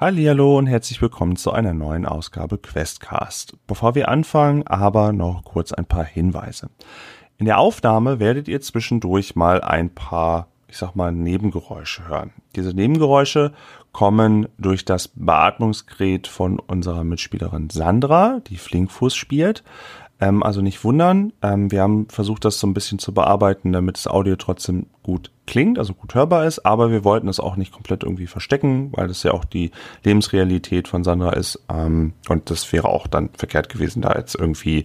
[0.00, 3.54] Hallo und herzlich willkommen zu einer neuen Ausgabe Questcast.
[3.66, 6.70] Bevor wir anfangen, aber noch kurz ein paar Hinweise.
[7.36, 12.30] In der Aufnahme werdet ihr zwischendurch mal ein paar, ich sag mal, Nebengeräusche hören.
[12.54, 13.52] Diese Nebengeräusche
[13.90, 19.64] kommen durch das Beatmungsgerät von unserer Mitspielerin Sandra, die Flinkfuß spielt.
[20.20, 21.32] Ähm, also nicht wundern.
[21.42, 25.30] Ähm, wir haben versucht, das so ein bisschen zu bearbeiten, damit das Audio trotzdem gut
[25.46, 26.66] klingt, also gut hörbar ist.
[26.66, 29.70] Aber wir wollten es auch nicht komplett irgendwie verstecken, weil das ja auch die
[30.04, 31.60] Lebensrealität von Sandra ist.
[31.68, 34.84] Ähm, und das wäre auch dann verkehrt gewesen, da jetzt irgendwie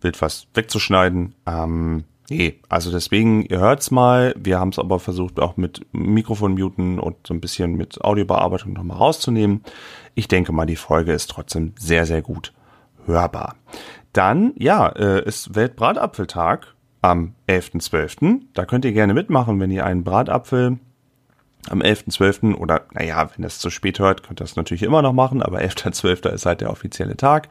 [0.00, 1.34] wild was wegzuschneiden.
[1.46, 4.32] Ähm, nee, also deswegen, ihr hört's mal.
[4.38, 8.74] Wir haben es aber versucht, auch mit Mikrofon muten und so ein bisschen mit Audiobearbeitung
[8.74, 9.62] nochmal rauszunehmen.
[10.14, 12.52] Ich denke mal, die Folge ist trotzdem sehr, sehr gut
[13.06, 13.56] hörbar.
[14.18, 18.40] Dann, ja, äh, ist Weltbratapfeltag am 11.12.
[18.52, 20.80] Da könnt ihr gerne mitmachen, wenn ihr einen Bratapfel
[21.70, 22.56] am 11.12.
[22.56, 25.60] oder, naja, wenn es zu spät hört, könnt ihr das natürlich immer noch machen, aber
[25.60, 26.30] 11.12.
[26.30, 27.48] ist halt der offizielle Tag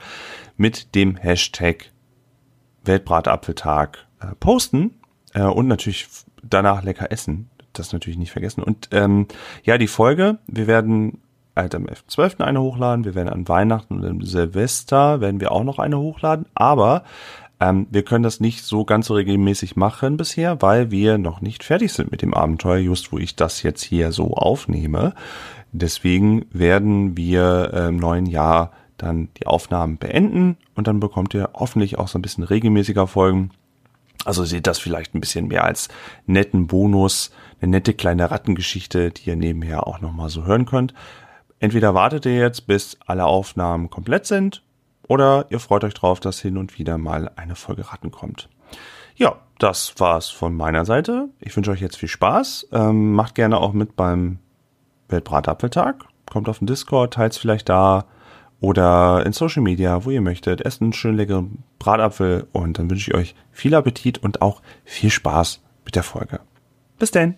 [0.57, 1.89] mit dem Hashtag
[2.83, 4.99] Weltbratapfeltag äh, posten
[5.33, 6.09] äh, und natürlich
[6.43, 7.49] danach lecker essen.
[7.71, 8.61] Das natürlich nicht vergessen.
[8.61, 9.27] Und ähm,
[9.63, 11.21] ja, die Folge, wir werden
[11.57, 12.41] halt am 11.12.
[12.41, 13.05] eine hochladen.
[13.05, 16.45] Wir werden an Weihnachten und am Silvester werden wir auch noch eine hochladen.
[16.55, 17.03] Aber
[17.59, 21.63] ähm, wir können das nicht so ganz so regelmäßig machen bisher, weil wir noch nicht
[21.63, 25.13] fertig sind mit dem Abenteuer, just wo ich das jetzt hier so aufnehme.
[25.71, 31.49] Deswegen werden wir äh, im neuen Jahr dann die Aufnahmen beenden und dann bekommt ihr
[31.53, 33.51] hoffentlich auch so ein bisschen regelmäßiger Folgen.
[34.25, 35.89] Also seht das vielleicht ein bisschen mehr als
[36.25, 40.93] netten Bonus, eine nette kleine Rattengeschichte, die ihr nebenher auch nochmal so hören könnt.
[41.59, 44.63] Entweder wartet ihr jetzt, bis alle Aufnahmen komplett sind,
[45.07, 48.49] oder ihr freut euch drauf, dass hin und wieder mal eine Folge Ratten kommt.
[49.15, 51.29] Ja, das war's von meiner Seite.
[51.39, 52.67] Ich wünsche euch jetzt viel Spaß.
[52.71, 54.39] Ähm, macht gerne auch mit beim
[55.09, 56.05] Weltbratapfeltag.
[56.29, 58.05] Kommt auf den Discord, teilt vielleicht da
[58.59, 60.61] oder in Social Media, wo ihr möchtet.
[60.61, 65.09] Esst einen schönen leckeren Bratapfel und dann wünsche ich euch viel Appetit und auch viel
[65.09, 66.39] Spaß mit der Folge.
[66.99, 67.37] Bis denn!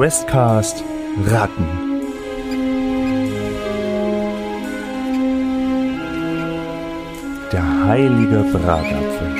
[0.00, 0.82] Westcast
[1.26, 1.68] Ratten.
[7.52, 9.36] Der heilige Bratapfel.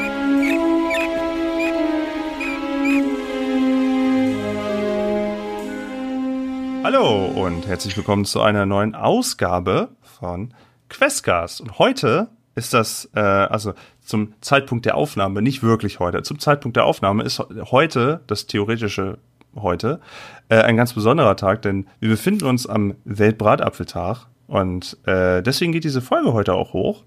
[6.84, 10.52] Hallo und herzlich willkommen zu einer neuen Ausgabe von
[10.90, 11.62] Questcast.
[11.62, 13.72] Und heute ist das, äh, also
[14.02, 19.16] zum Zeitpunkt der Aufnahme, nicht wirklich heute, zum Zeitpunkt der Aufnahme ist heute das theoretische
[19.56, 20.00] heute
[20.48, 25.84] äh, ein ganz besonderer Tag, denn wir befinden uns am Weltbratapfeltag und äh, deswegen geht
[25.84, 27.04] diese Folge heute auch hoch,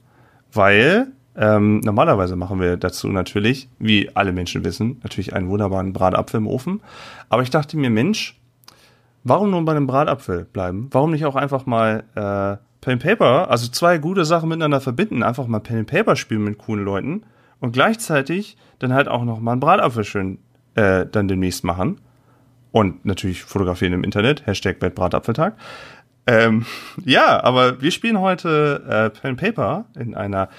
[0.52, 6.38] weil ähm, normalerweise machen wir dazu natürlich, wie alle Menschen wissen, natürlich einen wunderbaren Bratapfel
[6.38, 6.82] im Ofen.
[7.30, 8.40] Aber ich dachte mir, Mensch,
[9.24, 10.90] warum nur bei einem Bratapfel bleiben?
[10.92, 15.48] Warum nicht auch einfach mal äh, Pen Paper, also zwei gute Sachen miteinander verbinden, einfach
[15.48, 17.24] mal Pen Paper spielen mit coolen Leuten
[17.60, 20.38] und gleichzeitig dann halt auch noch mal einen Bratapfel schön
[20.76, 22.00] äh, dann demnächst machen
[22.74, 25.56] und natürlich fotografieren im Internet, Hashtag Weltbratapfeltag.
[26.26, 26.66] Ähm,
[27.06, 30.50] ja, aber wir spielen heute äh, Pen Paper in einer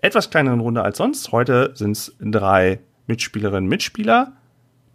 [0.00, 1.32] etwas kleineren Runde als sonst.
[1.32, 4.32] Heute sind es drei Mitspielerinnen Mitspieler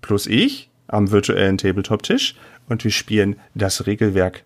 [0.01, 2.35] plus ich am virtuellen Tabletop-Tisch
[2.69, 4.43] und wir spielen das Regelwerk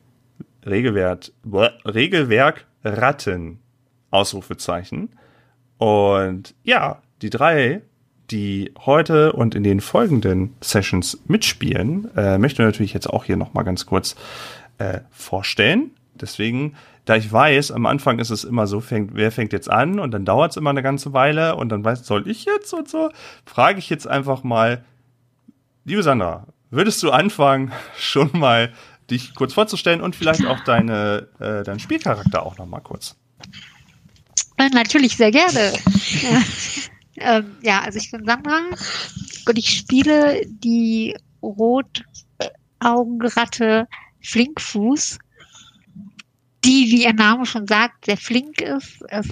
[0.65, 1.31] Regelwerk,
[1.85, 3.59] Regelwerk Ratten
[4.09, 5.09] Ausrufezeichen.
[5.77, 7.81] Und ja, die drei
[8.31, 13.63] die heute und in den folgenden Sessions mitspielen, äh, möchte natürlich jetzt auch hier nochmal
[13.63, 14.15] ganz kurz
[14.77, 15.91] äh, vorstellen.
[16.15, 19.99] Deswegen, da ich weiß, am Anfang ist es immer so, fängt, wer fängt jetzt an
[19.99, 22.89] und dann dauert es immer eine ganze Weile und dann weiß, soll ich jetzt und
[22.89, 23.09] so,
[23.45, 24.83] frage ich jetzt einfach mal,
[25.85, 28.73] liebe Sandra, würdest du anfangen, schon mal
[29.09, 33.15] dich kurz vorzustellen und vielleicht auch deine, äh, deinen Spielcharakter auch nochmal kurz?
[34.73, 35.71] Natürlich, sehr gerne.
[36.21, 36.41] Ja.
[37.17, 38.61] Ähm, ja, also ich bin Sandra
[39.47, 43.87] und ich spiele die Rotaugenratte
[44.21, 45.17] Flinkfuß,
[46.63, 49.27] die, wie ihr Name schon sagt, sehr flink ist, es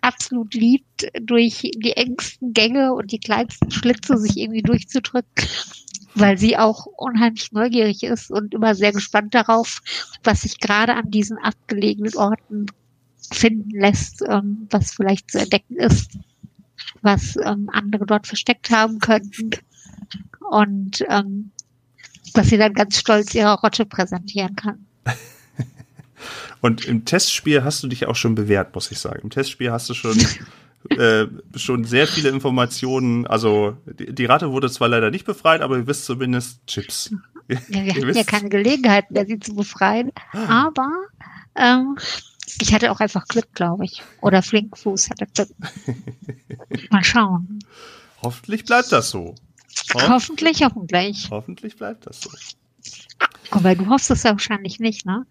[0.00, 5.48] absolut liebt, durch die engsten Gänge und die kleinsten Schlitze sich irgendwie durchzudrücken,
[6.14, 9.82] weil sie auch unheimlich neugierig ist und immer sehr gespannt darauf,
[10.24, 12.66] was sich gerade an diesen abgelegenen Orten
[13.30, 16.18] finden lässt, ähm, was vielleicht zu entdecken ist
[17.02, 19.50] was ähm, andere dort versteckt haben könnten.
[20.50, 21.50] Und ähm,
[22.34, 24.86] dass sie dann ganz stolz ihre Rotte präsentieren kann.
[26.60, 29.20] Und im Testspiel hast du dich auch schon bewährt, muss ich sagen.
[29.22, 30.18] Im Testspiel hast du schon,
[30.90, 31.26] äh,
[31.56, 33.26] schon sehr viele Informationen.
[33.26, 37.14] Also die, die, Ratte wurde zwar leider nicht befreit, aber ihr wisst zumindest Chips.
[37.48, 40.10] Ja, wir hatten ja keine Gelegenheit mehr, sie zu befreien.
[40.32, 40.90] Aber
[41.54, 41.96] ähm,
[42.60, 44.02] ich hatte auch einfach Glück, glaube ich.
[44.20, 45.50] Oder Flinkfuß hatte Glück.
[46.90, 47.60] Mal schauen.
[48.22, 49.34] Hoffentlich bleibt das so.
[49.94, 51.28] Ho hoffentlich, hoffentlich.
[51.30, 52.30] Hoffentlich bleibt das so.
[53.50, 55.26] Aber du hoffst es ja wahrscheinlich nicht, ne?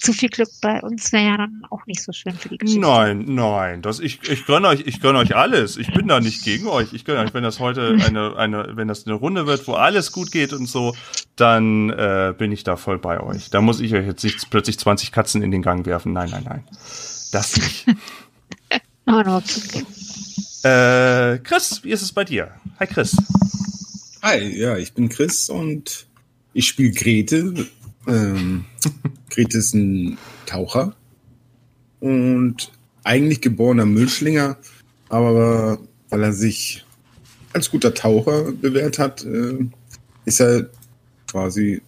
[0.00, 2.80] Zu viel Glück bei uns wäre ja dann auch nicht so schön für die Geschichte.
[2.80, 5.76] Nein, nein, das, ich, ich gönne euch, ich gönne euch alles.
[5.76, 6.92] Ich bin da nicht gegen euch.
[6.92, 10.12] Ich gönne euch, wenn das heute eine, eine, wenn das eine Runde wird, wo alles
[10.12, 10.94] gut geht und so,
[11.36, 13.50] dann äh, bin ich da voll bei euch.
[13.50, 16.12] Da muss ich euch jetzt nicht plötzlich 20 Katzen in den Gang werfen.
[16.12, 16.64] Nein, nein, nein.
[17.32, 17.86] Das nicht.
[19.06, 19.40] oh,
[20.66, 22.52] äh, Chris, wie ist es bei dir?
[22.80, 23.16] Hi Chris.
[24.22, 26.06] Hi, ja, ich bin Chris und
[26.52, 27.68] ich spiele Grete.
[28.08, 28.64] Ähm,
[29.28, 30.16] Grete ist ein
[30.46, 30.96] Taucher
[32.00, 32.72] und
[33.04, 34.56] eigentlich geborener Müllschlinger,
[35.10, 35.78] aber
[36.08, 36.86] weil er sich
[37.52, 39.58] als guter Taucher bewährt hat, äh,
[40.24, 40.70] ist er
[41.30, 41.82] quasi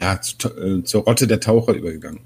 [0.00, 2.20] ja, zu, äh, zur Rotte der Taucher übergegangen.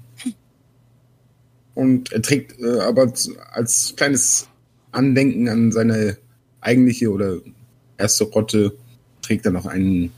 [1.73, 3.11] Und er trägt äh, aber
[3.51, 4.47] als kleines
[4.93, 6.17] Andenken an seine
[6.61, 7.37] eigentliche oder
[7.97, 8.77] erste Rotte
[9.21, 10.13] trägt er noch einen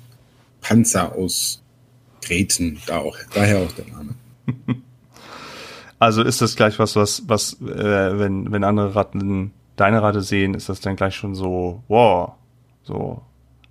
[0.62, 1.64] Panzer aus
[2.28, 4.16] Gräten, da auch, daher auch der Name.
[6.00, 10.54] Also ist das gleich was, was, was, äh, wenn, wenn andere Ratten deine Ratte sehen,
[10.54, 12.34] ist das dann gleich schon so, wow,
[12.84, 13.24] so,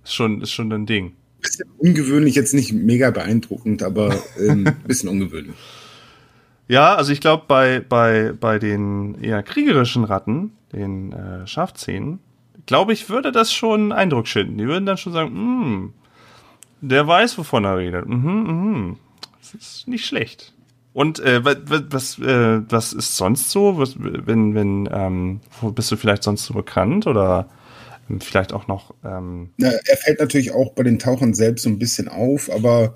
[0.03, 1.13] ist schon, ist schon ein Ding.
[1.41, 5.55] Bisschen ungewöhnlich, jetzt nicht mega beeindruckend, aber ein ähm, bisschen ungewöhnlich.
[6.67, 12.19] Ja, also ich glaube, bei, bei, bei den eher kriegerischen Ratten, den äh, Schafzähnen,
[12.65, 14.57] glaube ich, würde das schon Eindruck schinden.
[14.57, 15.93] Die würden dann schon sagen, hm,
[16.81, 18.07] der weiß, wovon er redet.
[18.07, 18.97] Mhm, mhm.
[19.39, 20.53] Das ist nicht schlecht.
[20.93, 23.77] Und äh, was, äh, was ist sonst so?
[23.77, 27.47] Was, wenn, wenn, ähm, wo bist du vielleicht sonst so bekannt oder
[28.09, 28.95] ähm, vielleicht auch noch?
[29.05, 32.95] Ähm ja, er fällt natürlich auch bei den Tauchern selbst so ein bisschen auf, aber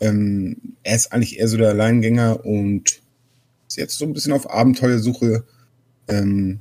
[0.00, 3.00] ähm, er ist eigentlich eher so der Alleingänger und
[3.66, 5.44] ist jetzt so ein bisschen auf Abenteuersuche.
[6.08, 6.60] Ähm,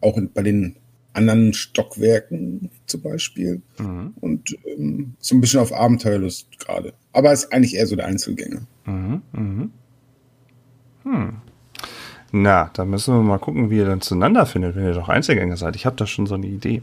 [0.00, 0.76] auch in, bei den
[1.14, 3.62] anderen Stockwerken zum Beispiel.
[3.78, 4.14] Mhm.
[4.20, 6.94] Und ähm, so ein bisschen auf Abenteuerlust gerade.
[7.12, 8.62] Aber ist eigentlich eher so der Einzelgänger.
[8.84, 9.68] Mhm, mh.
[11.04, 11.36] Hm.
[12.34, 15.56] Na, da müssen wir mal gucken, wie ihr dann zueinander findet, wenn ihr doch Einzelgänger
[15.56, 15.76] seid.
[15.76, 16.82] Ich habe da schon so eine Idee.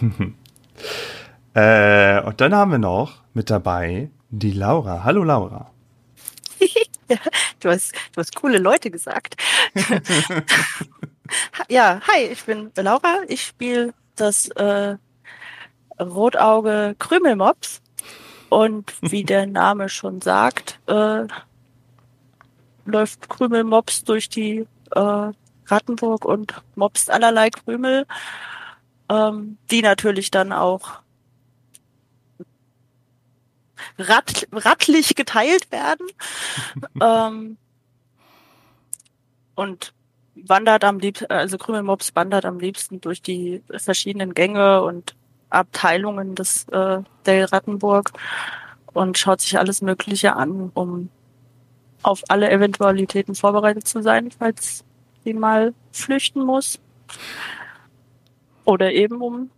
[1.54, 5.04] äh, und dann haben wir noch mit dabei die Laura.
[5.04, 5.70] Hallo Laura.
[7.60, 9.36] du hast, du hast coole Leute gesagt.
[11.68, 13.22] ja, hi, ich bin Laura.
[13.28, 14.96] Ich spiele das äh,
[16.00, 17.82] Rotauge Krümelmops.
[18.48, 21.26] Und wie der Name schon sagt, äh,
[22.84, 25.32] läuft Krümelmops durch die äh,
[25.66, 28.06] Rattenburg und mobst allerlei Krümel,
[29.10, 31.00] ähm, die natürlich dann auch
[33.98, 36.06] rat, rattlich geteilt werden.
[37.00, 37.58] ähm,
[39.54, 39.92] und
[40.46, 45.14] wandert am liebsten, also Krümelmops wandert am liebsten durch die verschiedenen Gänge und
[45.50, 48.12] Abteilungen des äh, der Rattenburg
[48.92, 51.08] und schaut sich alles Mögliche an, um
[52.02, 54.84] auf alle Eventualitäten vorbereitet zu sein, falls
[55.24, 56.78] sie mal flüchten muss.
[58.64, 59.50] Oder eben um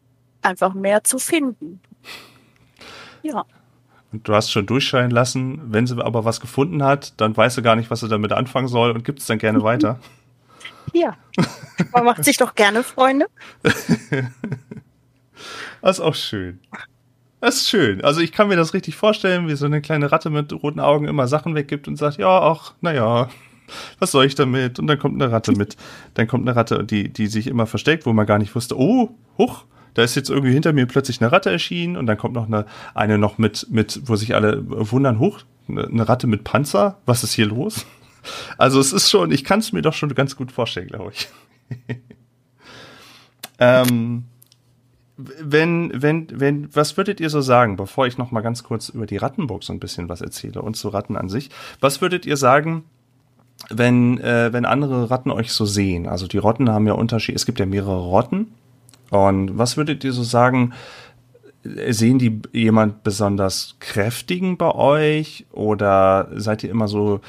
[0.43, 1.81] einfach mehr zu finden.
[3.23, 3.45] Ja.
[4.13, 7.63] Und du hast schon durchscheinen lassen, wenn sie aber was gefunden hat, dann weiß sie
[7.63, 10.01] gar nicht, was sie damit anfangen soll und gibt es dann gerne weiter.
[10.93, 11.17] Ja.
[11.93, 13.27] Man macht sich doch gerne Freunde.
[15.81, 16.61] das ist auch schön.
[17.41, 18.05] Das ist schön.
[18.05, 21.09] Also ich kann mir das richtig vorstellen, wie so eine kleine Ratte mit roten Augen
[21.09, 23.31] immer Sachen weggibt und sagt, ja, ach, naja,
[23.99, 24.79] was soll ich damit?
[24.79, 25.77] Und dann kommt eine Ratte mit.
[26.15, 29.11] Dann kommt eine Ratte, die, die sich immer versteckt, wo man gar nicht wusste, oh,
[29.39, 32.47] huch, da ist jetzt irgendwie hinter mir plötzlich eine Ratte erschienen und dann kommt noch
[32.47, 37.25] eine, eine noch mit, mit, wo sich alle wundern, hoch, eine Ratte mit Panzer, was
[37.25, 37.87] ist hier los?
[38.59, 41.29] Also es ist schon, ich kann es mir doch schon ganz gut vorstellen, glaube ich.
[43.59, 44.25] ähm,
[45.17, 49.07] wenn, wenn, wenn, was würdet ihr so sagen, bevor ich noch mal ganz kurz über
[49.07, 51.51] die Rattenburg so ein bisschen was erzähle und zu Ratten an sich?
[51.81, 52.85] Was würdet ihr sagen,
[53.69, 56.07] wenn, äh, wenn andere Ratten euch so sehen?
[56.07, 58.49] Also die Rotten haben ja Unterschied, es gibt ja mehrere Rotten.
[59.11, 60.73] Und was würdet ihr so sagen,
[61.63, 67.21] sehen die jemand besonders kräftigen bei euch oder seid ihr immer so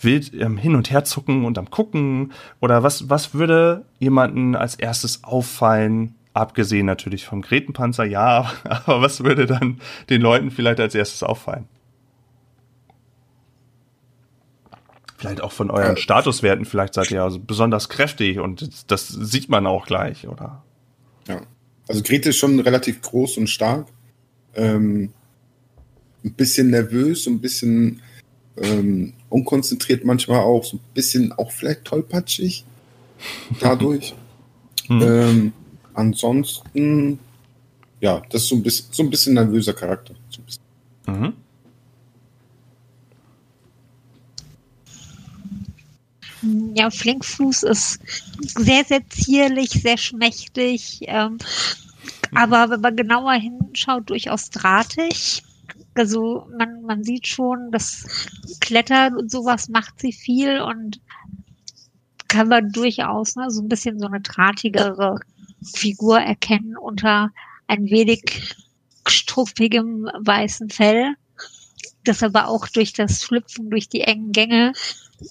[0.00, 2.32] wild ähm, hin und her zucken und am gucken?
[2.60, 6.14] Oder was, was würde jemanden als erstes auffallen?
[6.32, 11.66] Abgesehen natürlich vom Gretenpanzer, ja, aber was würde dann den Leuten vielleicht als erstes auffallen?
[15.16, 19.66] Vielleicht auch von euren Statuswerten, vielleicht seid ihr also besonders kräftig und das sieht man
[19.66, 20.64] auch gleich, oder?
[21.28, 21.42] Ja,
[21.88, 23.88] also Grete ist schon relativ groß und stark.
[24.54, 25.12] Ähm,
[26.24, 28.00] ein bisschen nervös, ein bisschen
[28.56, 32.64] ähm, unkonzentriert manchmal auch, so ein bisschen auch vielleicht tollpatschig
[33.60, 34.14] dadurch.
[34.86, 35.02] Hm.
[35.02, 35.52] Ähm,
[35.94, 37.20] ansonsten,
[38.00, 40.14] ja, das ist so ein bisschen, so ein bisschen nervöser Charakter.
[40.30, 40.62] So ein bisschen.
[41.06, 41.34] Mhm.
[46.74, 48.00] Ja, Flinkfuß ist
[48.40, 51.38] sehr, sehr zierlich, sehr schmächtig, ähm,
[52.34, 55.42] aber wenn man genauer hinschaut, durchaus drahtig.
[55.94, 58.06] Also man, man sieht schon, das
[58.60, 61.00] Klettern und sowas macht sie viel und
[62.28, 65.18] kann man durchaus ne, so ein bisschen so eine drahtigere
[65.62, 67.30] Figur erkennen unter
[67.66, 68.54] ein wenig
[69.06, 71.14] struppigem weißen Fell,
[72.04, 74.72] das aber auch durch das Schlüpfen durch die engen Gänge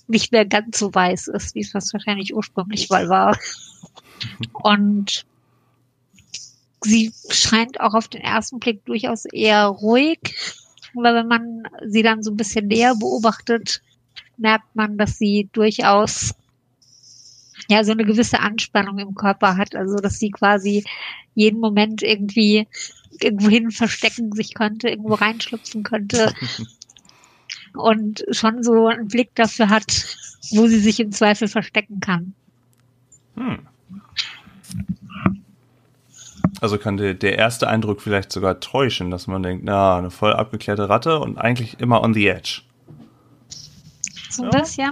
[0.08, 3.38] nicht mehr ganz so weiß ist, wie es was wahrscheinlich ursprünglich mal war.
[4.52, 5.26] Und
[6.82, 10.20] sie scheint auch auf den ersten Blick durchaus eher ruhig,
[10.96, 13.82] aber wenn man sie dann so ein bisschen näher beobachtet,
[14.38, 16.34] merkt man, dass sie durchaus
[17.68, 20.84] ja so eine gewisse Anspannung im Körper hat, also dass sie quasi
[21.36, 22.68] jeden Moment irgendwie
[23.22, 26.34] irgendwohin verstecken sich könnte, irgendwo reinschlüpfen könnte
[27.74, 30.18] und schon so einen Blick dafür hat,
[30.52, 32.34] wo sie sich im Zweifel verstecken kann.
[33.36, 33.60] Hm.
[36.62, 40.34] Also kann der, der erste Eindruck vielleicht sogar täuschen, dass man denkt, na, eine voll
[40.34, 42.62] abgeklärte Ratte und eigentlich immer on the edge.
[44.30, 44.60] So ein Ja.
[44.60, 44.92] bisschen.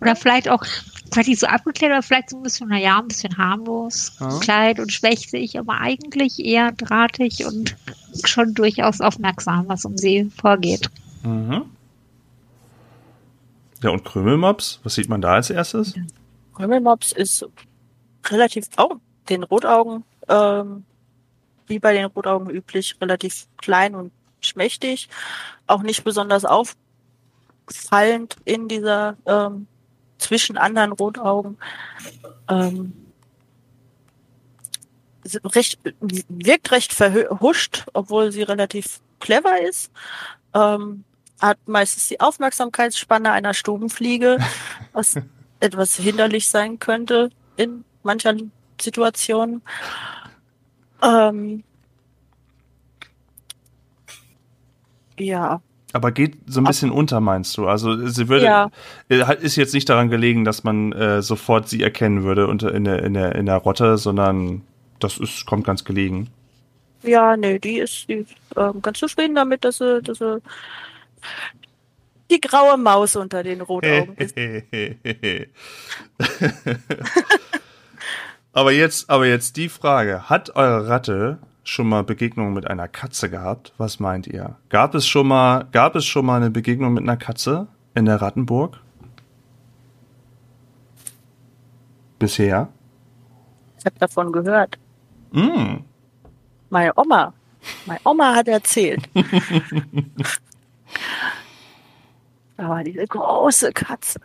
[0.00, 0.64] Oder vielleicht auch,
[1.12, 4.38] vielleicht nicht so abgeklärt, aber vielleicht so ein bisschen, naja, ein bisschen harmlos, Ja.
[4.38, 7.76] kleid und schwächtig, aber eigentlich eher drahtig und
[8.24, 10.88] schon durchaus aufmerksam, was um sie vorgeht.
[11.22, 11.64] Mhm.
[13.82, 15.94] Ja, und Krümelmops, was sieht man da als erstes?
[16.54, 17.46] Krümelmops ist
[18.26, 18.96] relativ, auch
[19.28, 20.84] den Rotaugen, ähm,
[21.68, 25.08] wie bei den Rotaugen üblich, relativ klein und schmächtig.
[25.66, 29.66] Auch nicht besonders auffallend in dieser, ähm,
[30.18, 31.58] zwischen anderen Rotaugen.
[32.48, 32.92] Ähm,
[35.44, 35.78] recht,
[36.28, 39.90] wirkt recht verhuscht, obwohl sie relativ clever ist.
[40.54, 41.04] Ähm,
[41.40, 44.38] hat meistens die Aufmerksamkeitsspanne einer Stubenfliege,
[44.92, 45.16] was
[45.60, 49.62] etwas hinderlich sein könnte in manchen Situationen.
[51.02, 51.62] Ähm,
[55.18, 55.60] ja,
[55.92, 57.66] Aber geht so ein bisschen unter, meinst du?
[57.66, 58.70] Also sie würde Ja.
[59.08, 62.84] äh, ist jetzt nicht daran gelegen, dass man äh, sofort sie erkennen würde unter in
[62.84, 64.62] der in der in der Rotte, sondern
[65.00, 66.28] das ist kommt ganz gelegen.
[67.02, 68.26] ja, nee, die ist, die
[68.56, 70.42] ähm, ganz zufrieden damit, dass sie, dass sie
[72.30, 74.36] die graue Maus unter den Rotaugen ist.
[78.58, 83.30] aber jetzt, aber jetzt die Frage: Hat eure Ratte schon mal Begegnungen mit einer Katze
[83.30, 83.72] gehabt?
[83.78, 84.56] Was meint ihr?
[84.68, 88.20] Gab es schon mal, gab es schon mal eine Begegnung mit einer Katze in der
[88.20, 88.80] Rattenburg?
[92.18, 92.68] Bisher?
[93.78, 94.76] Ich habe davon gehört.
[95.30, 95.76] Mm.
[96.68, 97.32] Meine Oma,
[97.86, 99.08] meine Oma hat erzählt.
[102.56, 104.18] da war diese große Katze.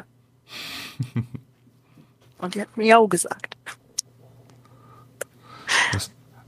[2.40, 3.56] Und die hat Miau gesagt.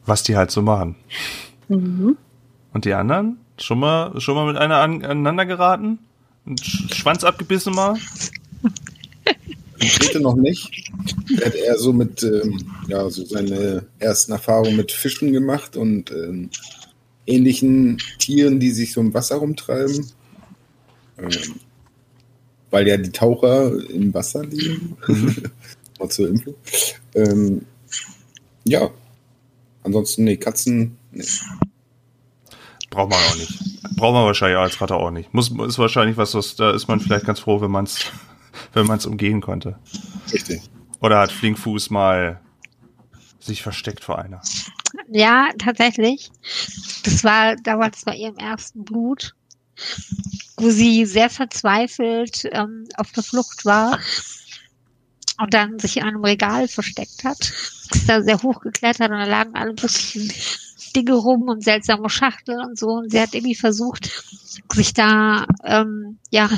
[0.06, 0.96] Was, die halt so machen.
[1.68, 2.18] Mhm.
[2.74, 3.38] Und die anderen?
[3.58, 6.00] Schon mal, schon mal mit einer an, aneinander geraten?
[6.46, 7.96] Einen Sch Schwanz abgebissen mal?
[9.80, 10.92] Grete noch nicht.
[11.40, 16.12] Er hat eher so mit, ähm, ja, so seine ersten Erfahrungen mit Fischen gemacht und
[16.12, 16.50] ähm,
[17.26, 20.06] ähnlichen Tieren, die sich so im Wasser rumtreiben.
[21.18, 21.30] Ähm,
[22.72, 24.98] weil ja die Taucher im Wasser liegen.
[26.00, 26.56] Mal zur Info.
[27.14, 27.62] Ähm,
[28.66, 28.90] ja.
[29.86, 31.24] Ansonsten, nee, Katzen, nee.
[32.90, 33.82] Braucht man auch nicht.
[33.96, 35.34] Braucht man wahrscheinlich als Ratte auch nicht.
[35.34, 38.00] Muss, ist wahrscheinlich was, was, da ist man vielleicht ganz froh, wenn man es
[38.74, 39.78] wenn man's umgehen konnte.
[40.34, 40.62] Richtig.
[41.02, 42.42] Oder hat Flinkfuß mal
[43.40, 44.42] sich versteckt vor einer.
[45.10, 46.32] Ja, tatsächlich.
[47.04, 49.36] Das war damals bei ihrem ersten Blut,
[50.58, 54.00] wo sie sehr verzweifelt ähm, auf der Flucht war
[55.38, 57.54] und dann sich in einem Regal versteckt hat.
[57.94, 60.32] Ist da sehr hoch geklettert und da lagen alle möglichen
[60.96, 62.88] Dinge rum und seltsame Schachteln und so.
[62.88, 64.10] Und sie hat irgendwie versucht,
[64.74, 66.50] sich da ähm, ja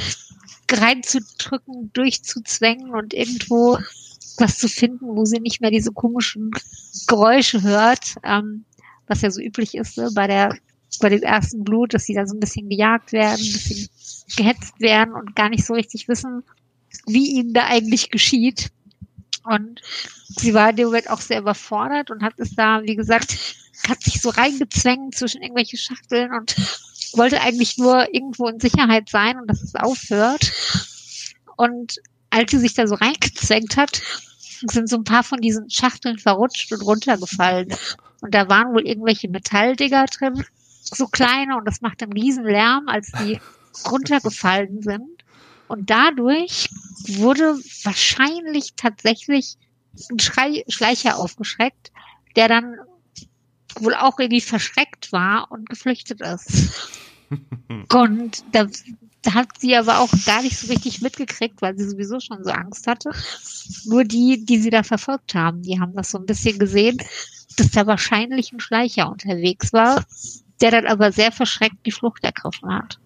[0.72, 3.78] reinzudrücken, durchzuzwängen und irgendwo
[4.38, 6.52] was zu finden, wo sie nicht mehr diese komischen
[7.08, 8.66] Geräusche hört, ähm,
[9.08, 10.56] was ja so üblich ist ne, bei der
[11.00, 13.90] bei dem ersten Blut, dass sie da so ein bisschen gejagt werden, ein bisschen
[14.36, 16.44] gehetzt werden und gar nicht so richtig wissen,
[17.06, 18.70] wie ihnen da eigentlich geschieht.
[19.48, 19.82] Und
[20.28, 23.38] sie war in dem Moment auch sehr überfordert und hat es da, wie gesagt,
[23.88, 26.56] hat sich so reingezwängt zwischen irgendwelche Schachteln und
[27.14, 30.52] wollte eigentlich nur irgendwo in Sicherheit sein und dass es aufhört.
[31.56, 31.98] Und
[32.30, 34.02] als sie sich da so reingezwängt hat,
[34.70, 37.74] sind so ein paar von diesen Schachteln verrutscht und runtergefallen.
[38.22, 40.44] Und da waren wohl irgendwelche Metalldigger drin,
[40.82, 43.40] so kleine, und das macht einen riesen Lärm, als die
[43.90, 45.17] runtergefallen sind.
[45.68, 46.70] Und dadurch
[47.08, 49.58] wurde wahrscheinlich tatsächlich
[50.12, 51.92] ein Schrei Schleicher aufgeschreckt,
[52.36, 52.76] der dann
[53.80, 56.90] wohl auch irgendwie verschreckt war und geflüchtet ist.
[57.94, 58.68] und da,
[59.22, 62.52] da hat sie aber auch gar nicht so richtig mitgekriegt, weil sie sowieso schon so
[62.52, 63.12] Angst hatte.
[63.86, 66.98] Nur die, die sie da verfolgt haben, die haben das so ein bisschen gesehen,
[67.58, 70.06] dass da wahrscheinlich ein Schleicher unterwegs war,
[70.62, 73.00] der dann aber sehr verschreckt die Flucht ergriffen hat.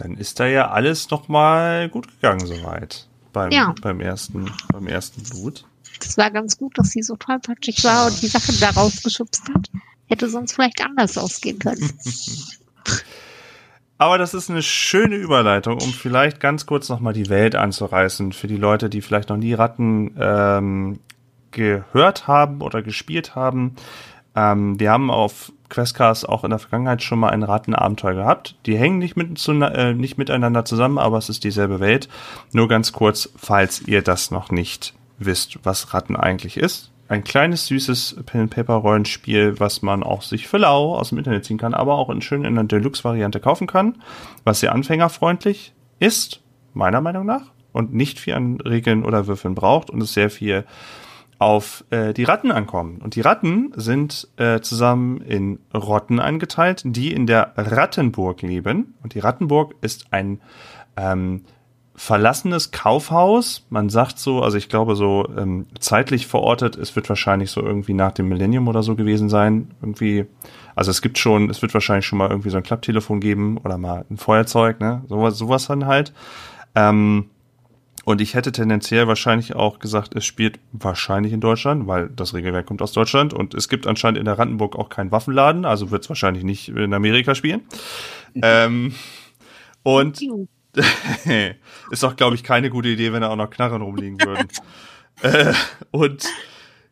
[0.00, 3.74] Dann ist da ja alles nochmal gut gegangen soweit beim, Ja.
[3.82, 5.64] beim ersten, beim ersten Blut.
[6.00, 9.68] Es war ganz gut, dass sie so tollpatschig war und die Sachen da rausgeschubst hat.
[10.06, 11.92] Hätte sonst vielleicht anders ausgehen können.
[14.00, 18.46] Aber das ist eine schöne Überleitung, um vielleicht ganz kurz nochmal die Welt anzureißen für
[18.46, 21.00] die Leute, die vielleicht noch nie Ratten ähm,
[21.50, 23.74] gehört haben oder gespielt haben.
[24.36, 28.56] Ähm, wir haben auf Questcast auch in der Vergangenheit schon mal ein Rattenabenteuer gehabt.
[28.66, 32.08] Die hängen nicht, mit, äh, nicht miteinander zusammen, aber es ist dieselbe Welt.
[32.52, 36.90] Nur ganz kurz, falls ihr das noch nicht wisst, was Ratten eigentlich ist.
[37.08, 41.72] Ein kleines, süßes Pen-Paper-Rollenspiel, was man auch sich für lau aus dem Internet ziehen kann,
[41.72, 44.02] aber auch in schön in einer Deluxe-Variante kaufen kann,
[44.44, 46.42] was sehr anfängerfreundlich ist,
[46.74, 50.64] meiner Meinung nach, und nicht viel an Regeln oder Würfeln braucht und es sehr viel
[51.38, 52.98] auf äh, die Ratten ankommen.
[53.02, 58.94] Und die Ratten sind äh, zusammen in Rotten eingeteilt, die in der Rattenburg leben.
[59.02, 60.40] Und die Rattenburg ist ein
[60.96, 61.44] ähm,
[61.94, 63.66] verlassenes Kaufhaus.
[63.70, 67.94] Man sagt so, also ich glaube so ähm, zeitlich verortet, es wird wahrscheinlich so irgendwie
[67.94, 69.72] nach dem Millennium oder so gewesen sein.
[69.80, 70.26] Irgendwie,
[70.74, 73.78] also es gibt schon, es wird wahrscheinlich schon mal irgendwie so ein Klapptelefon geben oder
[73.78, 75.02] mal ein Feuerzeug, ne?
[75.08, 76.12] Sowas, sowas dann halt.
[76.74, 77.30] Ähm,
[78.08, 82.64] und ich hätte tendenziell wahrscheinlich auch gesagt, es spielt wahrscheinlich in Deutschland, weil das Regelwerk
[82.64, 86.04] kommt aus Deutschland und es gibt anscheinend in der Randenburg auch keinen Waffenladen, also wird
[86.04, 87.66] es wahrscheinlich nicht in Amerika spielen.
[88.36, 88.94] ähm,
[89.82, 90.22] und
[91.90, 94.48] ist doch, glaube ich, keine gute Idee, wenn da auch noch Knarren rumliegen würden.
[95.20, 95.52] äh,
[95.90, 96.24] und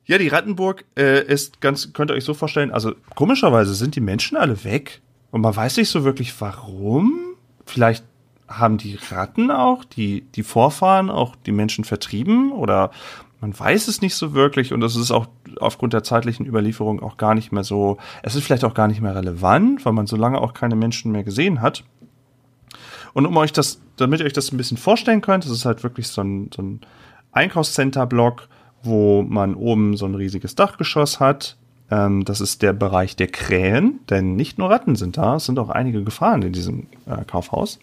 [0.05, 4.03] ja, die Rattenburg äh, ist ganz, könnt ihr euch so vorstellen, also komischerweise sind die
[4.03, 5.01] Menschen alle weg
[5.31, 7.37] und man weiß nicht so wirklich warum.
[7.65, 8.05] Vielleicht
[8.49, 12.91] haben die Ratten auch, die, die Vorfahren auch die Menschen vertrieben oder
[13.41, 15.27] man weiß es nicht so wirklich und es ist auch
[15.61, 19.01] aufgrund der zeitlichen Überlieferung auch gar nicht mehr so, es ist vielleicht auch gar nicht
[19.01, 21.85] mehr relevant, weil man so lange auch keine Menschen mehr gesehen hat.
[23.13, 25.83] Und um euch das, damit ihr euch das ein bisschen vorstellen könnt, es ist halt
[25.83, 26.81] wirklich so ein, so ein
[27.33, 28.49] Einkaufscenter-Block,
[28.83, 31.57] wo man oben so ein riesiges Dachgeschoss hat.
[31.91, 35.59] Ähm, das ist der Bereich der Krähen, denn nicht nur Ratten sind da, es sind
[35.59, 37.79] auch einige Gefahren in diesem äh, Kaufhaus.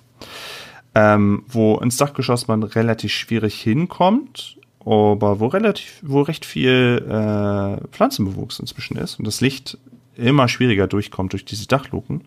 [0.95, 7.87] Ähm, wo ins Dachgeschoss man relativ schwierig hinkommt, aber wo relativ, wo recht viel äh,
[7.87, 9.77] Pflanzenbewuchs inzwischen ist und das Licht
[10.15, 12.21] immer schwieriger durchkommt durch diese Dachluken.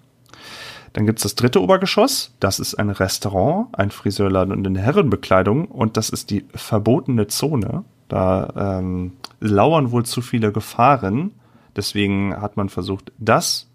[0.96, 2.32] Dann gibt's das dritte Obergeschoss.
[2.40, 5.66] Das ist ein Restaurant, ein Friseurladen und eine Herrenbekleidung.
[5.66, 7.84] Und das ist die verbotene Zone.
[8.08, 11.32] Da ähm, lauern wohl zu viele Gefahren.
[11.76, 13.68] Deswegen hat man versucht, das,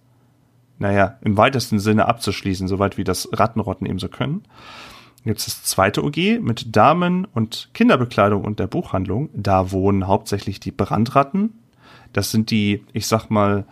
[0.82, 4.42] naja, im weitesten Sinne abzuschließen, soweit wie das Rattenrotten eben so können.
[5.24, 9.30] Dann gibt's das zweite OG mit Damen- und Kinderbekleidung und der Buchhandlung.
[9.34, 11.54] Da wohnen hauptsächlich die Brandratten.
[12.14, 13.66] Das sind die, ich sag mal,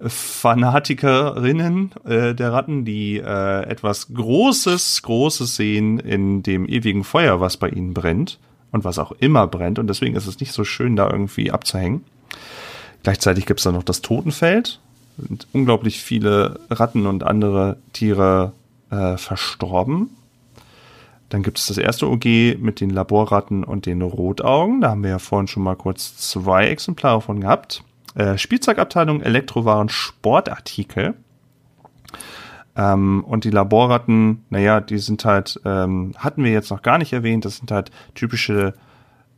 [0.00, 7.56] Fanatikerinnen äh, der Ratten, die äh, etwas Großes, Großes sehen in dem ewigen Feuer, was
[7.56, 8.38] bei ihnen brennt
[8.70, 9.80] und was auch immer brennt.
[9.80, 12.04] Und deswegen ist es nicht so schön, da irgendwie abzuhängen.
[13.02, 14.80] Gleichzeitig gibt es da noch das Totenfeld.
[15.26, 18.52] Sind unglaublich viele Ratten und andere Tiere
[18.90, 20.10] äh, verstorben.
[21.28, 24.82] Dann gibt es das erste OG mit den Laborratten und den Rotaugen.
[24.82, 27.84] Da haben wir ja vorhin schon mal kurz zwei Exemplare von gehabt.
[28.14, 31.14] Äh, Spielzeugabteilung, Elektrowaren, Sportartikel.
[32.76, 37.12] Ähm, und die Laborratten, naja, die sind halt, ähm, hatten wir jetzt noch gar nicht
[37.12, 38.74] erwähnt, das sind halt typische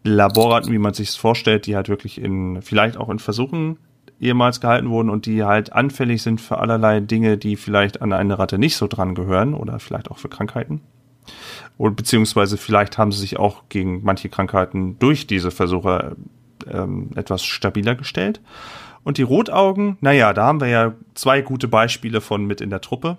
[0.02, 3.78] Laborratten, wie man sich es vorstellt, die halt wirklich in, vielleicht auch in Versuchen
[4.20, 8.38] ehemals gehalten wurden und die halt anfällig sind für allerlei Dinge, die vielleicht an eine
[8.38, 10.80] Ratte nicht so dran gehören oder vielleicht auch für Krankheiten.
[11.76, 16.16] Und beziehungsweise vielleicht haben sie sich auch gegen manche Krankheiten durch diese Versuche
[16.70, 18.40] ähm, etwas stabiler gestellt.
[19.02, 22.80] Und die Rotaugen, naja, da haben wir ja zwei gute Beispiele von mit in der
[22.80, 23.18] Truppe.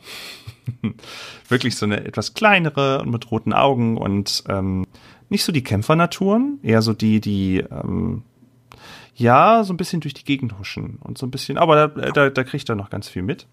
[1.48, 4.86] Wirklich so eine etwas kleinere und mit roten Augen und ähm,
[5.30, 8.24] nicht so die Kämpfernaturen, eher so die, die ähm,
[9.16, 12.12] ja, so ein bisschen durch die Gegend huschen und so ein bisschen, aber da, äh,
[12.12, 13.48] da, da kriegt er noch ganz viel mit.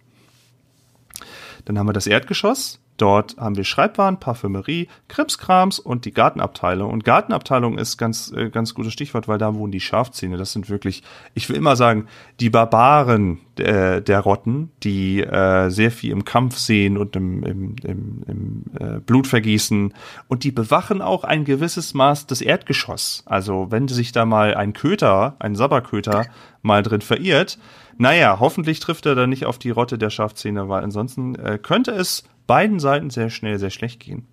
[1.64, 2.80] Dann haben wir das Erdgeschoss.
[3.02, 6.92] Dort haben wir Schreibwaren, Parfümerie, Krimskrams und die Gartenabteilung.
[6.92, 10.36] Und Gartenabteilung ist ganz, äh, ganz gutes Stichwort, weil da wohnen die Schafzähne.
[10.36, 11.02] Das sind wirklich,
[11.34, 12.06] ich will immer sagen,
[12.38, 17.76] die Barbaren äh, der Rotten, die äh, sehr viel im Kampf sehen und im, im,
[17.82, 19.94] im, im äh, Blutvergießen.
[20.28, 23.24] Und die bewachen auch ein gewisses Maß des Erdgeschoss.
[23.26, 26.26] Also wenn sich da mal ein Köter, ein Sabberköter
[26.62, 27.58] mal drin verirrt,
[27.98, 31.90] naja, hoffentlich trifft er da nicht auf die Rotte der Schafzähne, weil ansonsten äh, könnte
[31.90, 34.26] es beiden Seiten sehr schnell sehr schlecht gehen.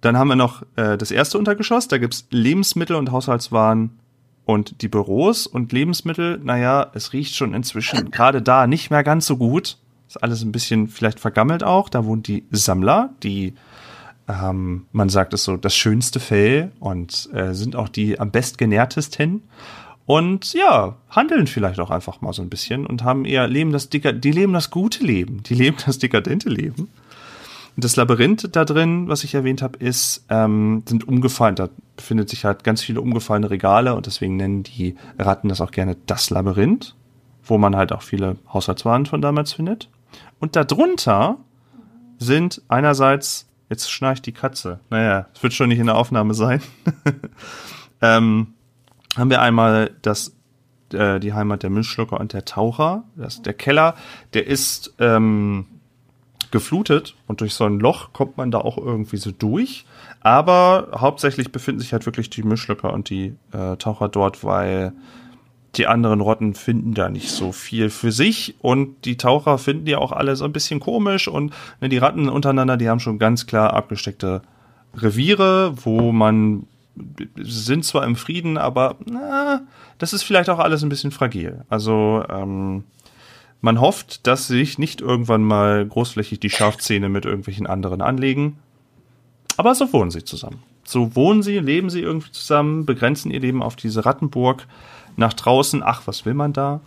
[0.00, 3.98] Dann haben wir noch äh, das erste Untergeschoss, da gibt's Lebensmittel und Haushaltswaren
[4.46, 9.26] und die Büros und Lebensmittel, naja, es riecht schon inzwischen gerade da nicht mehr ganz
[9.26, 9.76] so gut.
[10.08, 11.90] Ist alles ein bisschen vielleicht vergammelt auch.
[11.90, 13.52] Da wohnen die Sammler, die
[14.26, 19.42] ähm, man sagt es so, das schönste Fell und äh, sind auch die am bestgenährtesten
[20.08, 23.90] und ja, handeln vielleicht auch einfach mal so ein bisschen und haben eher leben das
[23.90, 26.88] Deka die leben das gute Leben, die leben das dekadente Leben.
[27.76, 31.56] Und das Labyrinth da drin, was ich erwähnt habe, ist ähm, sind umgefallen.
[31.56, 35.72] Da befindet sich halt ganz viele umgefallene Regale und deswegen nennen die Ratten das auch
[35.72, 36.94] gerne das Labyrinth,
[37.44, 39.90] wo man halt auch viele Haushaltswaren von damals findet.
[40.38, 41.36] Und darunter
[42.16, 44.80] sind einerseits jetzt schnarcht die Katze.
[44.88, 46.62] Naja, es wird schon nicht in der Aufnahme sein.
[48.00, 48.54] ähm,
[49.18, 50.34] haben wir einmal das
[50.92, 53.04] äh, die Heimat der Münzschlucker und der Taucher.
[53.16, 53.94] Das, der Keller,
[54.34, 55.66] der ist ähm,
[56.50, 59.84] geflutet und durch so ein Loch kommt man da auch irgendwie so durch.
[60.20, 64.92] Aber hauptsächlich befinden sich halt wirklich die Mischlöcker und die äh, Taucher dort, weil
[65.76, 69.96] die anderen Rotten finden da nicht so viel für sich und die Taucher finden die
[69.96, 73.46] auch alle so ein bisschen komisch und ne, die Ratten untereinander, die haben schon ganz
[73.46, 74.42] klar abgesteckte
[74.94, 76.66] Reviere, wo man
[77.36, 79.62] sind zwar im Frieden, aber na,
[79.98, 81.64] das ist vielleicht auch alles ein bisschen fragil.
[81.68, 82.84] Also ähm,
[83.60, 88.58] man hofft, dass sich nicht irgendwann mal großflächig die Schafzähne mit irgendwelchen anderen anlegen.
[89.56, 90.62] Aber so wohnen sie zusammen.
[90.84, 94.66] So wohnen sie, leben sie irgendwie zusammen, begrenzen ihr Leben auf diese Rattenburg.
[95.16, 96.80] Nach draußen, ach, was will man da?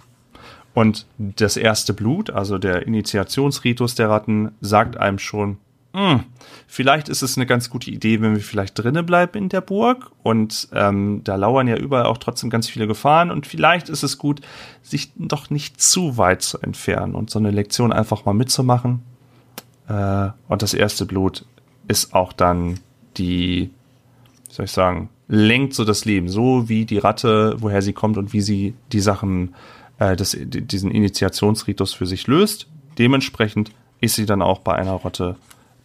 [0.74, 5.58] Und das erste Blut, also der Initiationsritus der Ratten, sagt einem schon,
[5.94, 6.24] hm,
[6.68, 10.12] vielleicht ist es eine ganz gute Idee, wenn wir vielleicht drinnen bleiben in der Burg
[10.24, 14.18] und ähm, da lauern ja überall auch trotzdem ganz viele Gefahren und vielleicht ist es
[14.18, 14.40] gut,
[14.82, 19.02] sich doch nicht zu weit zu entfernen und so eine Lektion einfach mal mitzumachen.
[19.90, 21.46] Äh, und das erste Blut
[21.88, 22.80] ist auch dann
[23.18, 23.70] die,
[24.48, 28.18] wie soll ich sagen, lenkt so das Leben, so wie die Ratte, woher sie kommt
[28.18, 29.56] und wie sie die Sachen,
[30.00, 32.68] äh, das, diesen Initiationsritus für sich löst.
[32.98, 35.36] Dementsprechend ist sie dann auch bei einer Rotte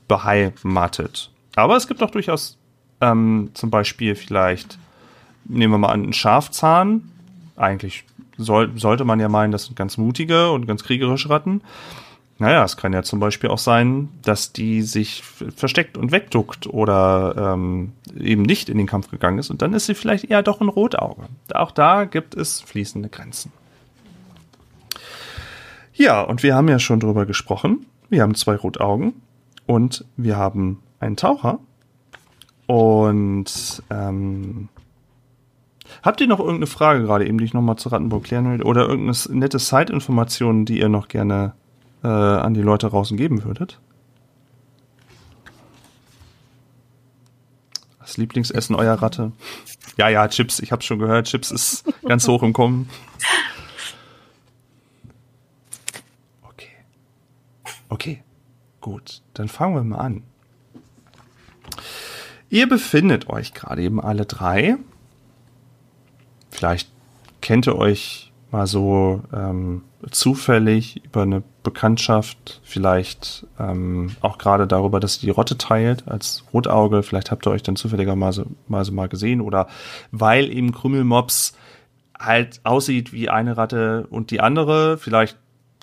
[0.09, 1.31] beheimatet.
[1.55, 2.59] Aber es gibt auch durchaus
[3.01, 4.79] ähm, zum Beispiel vielleicht,
[5.45, 7.11] nehmen wir mal an, einen Schafzahn.
[7.57, 8.05] Eigentlich
[8.37, 11.63] soll, sollte man ja meinen, das sind ganz mutige und ganz kriegerische Ratten.
[12.39, 17.55] Naja, es kann ja zum Beispiel auch sein, dass die sich versteckt und wegduckt oder
[17.55, 20.61] ähm, eben nicht in den Kampf gegangen ist und dann ist sie vielleicht eher doch
[20.61, 21.23] ein Rotauge.
[21.55, 23.53] Auch da gibt es fließende Grenzen.
[25.95, 27.87] Ja, und wir haben ja schon drüber gesprochen.
[28.11, 29.15] Wir haben zwei Rotaugen
[29.67, 31.59] und wir haben einen Taucher.
[32.67, 34.69] Und ähm,
[36.03, 38.63] habt ihr noch irgendeine Frage gerade eben, die ich nochmal zu Rattenburg klären will?
[38.63, 41.53] Oder irgendeine nette Side-Information, die ihr noch gerne
[42.03, 43.81] äh, an die Leute draußen geben würdet?
[48.01, 49.33] Das Lieblingsessen eurer Ratte?
[49.97, 52.89] Ja, ja, Chips, ich hab's schon gehört, Chips ist ganz hoch im Kommen.
[56.49, 56.69] Okay.
[57.89, 58.23] Okay.
[58.87, 60.23] Gut, dann fangen wir mal an.
[62.51, 64.77] Ihr befindet euch gerade eben alle drei.
[66.51, 66.89] Vielleicht
[67.41, 75.01] kennt ihr euch mal so ähm, zufällig über eine Bekanntschaft, vielleicht ähm, auch gerade darüber,
[75.01, 77.03] dass ihr die Rotte teilt als Rotauge.
[77.03, 79.67] Vielleicht habt ihr euch dann zufälligerweise mal, so mal gesehen oder
[80.13, 81.57] weil eben Krümelmops
[82.17, 84.97] halt aussieht wie eine Ratte und die andere.
[84.97, 85.37] Vielleicht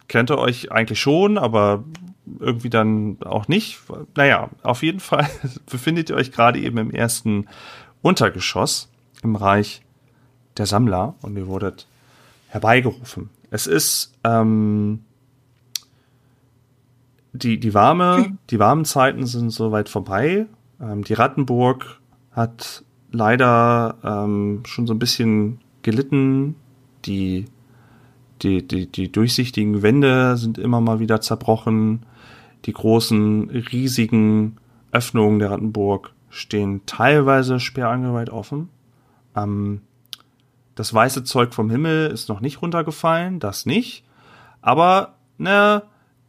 [0.08, 1.84] kennt ihr euch eigentlich schon, aber
[2.40, 3.80] irgendwie dann auch nicht.
[4.16, 5.30] Naja, auf jeden Fall
[5.70, 7.48] befindet ihr euch gerade eben im ersten
[8.02, 8.90] Untergeschoss
[9.24, 9.82] im Reich
[10.58, 11.88] der Sammler und ihr wurdet
[12.50, 13.30] herbeigerufen.
[13.50, 15.00] Es ist ähm,
[17.34, 20.46] die, die warme, die warmen Zeiten sind soweit vorbei.
[20.80, 22.00] Ähm, die Rattenburg
[22.32, 26.56] hat leider ähm, schon so ein bisschen gelitten.
[27.06, 27.46] Die,
[28.42, 32.06] die, die, die durchsichtigen Wände sind immer mal wieder zerbrochen.
[32.66, 34.58] Die großen, riesigen
[34.92, 38.70] Öffnungen der Rattenburg stehen teilweise sperrangeweiht offen.
[39.36, 39.82] Ähm,
[40.76, 44.04] das weiße Zeug vom Himmel ist noch nicht runtergefallen, das nicht.
[44.62, 45.84] Aber, ne,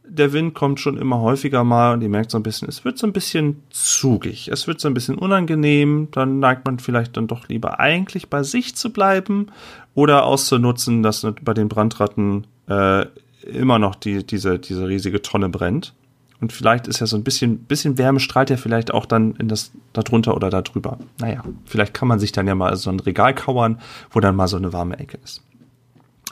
[0.07, 2.97] der Wind kommt schon immer häufiger mal und ihr merkt so ein bisschen, es wird
[2.97, 7.27] so ein bisschen zugig, es wird so ein bisschen unangenehm, dann neigt man vielleicht dann
[7.27, 9.47] doch lieber eigentlich bei sich zu bleiben
[9.95, 13.05] oder auszunutzen, dass bei den Brandratten äh,
[13.45, 15.93] immer noch die, diese, diese riesige Tonne brennt.
[16.41, 19.47] Und vielleicht ist ja so ein bisschen, bisschen Wärme strahlt ja vielleicht auch dann in
[19.47, 20.97] das darunter oder darüber.
[21.19, 23.79] Naja, vielleicht kann man sich dann ja mal so ein Regal kauern,
[24.11, 25.41] wo dann mal so eine warme Ecke ist.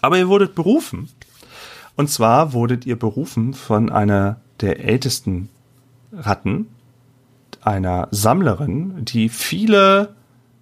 [0.02, 1.10] Aber ihr wurdet berufen
[1.96, 5.50] und zwar wurdet ihr berufen von einer der ältesten
[6.12, 6.68] Ratten,
[7.62, 10.16] einer Sammlerin, die viele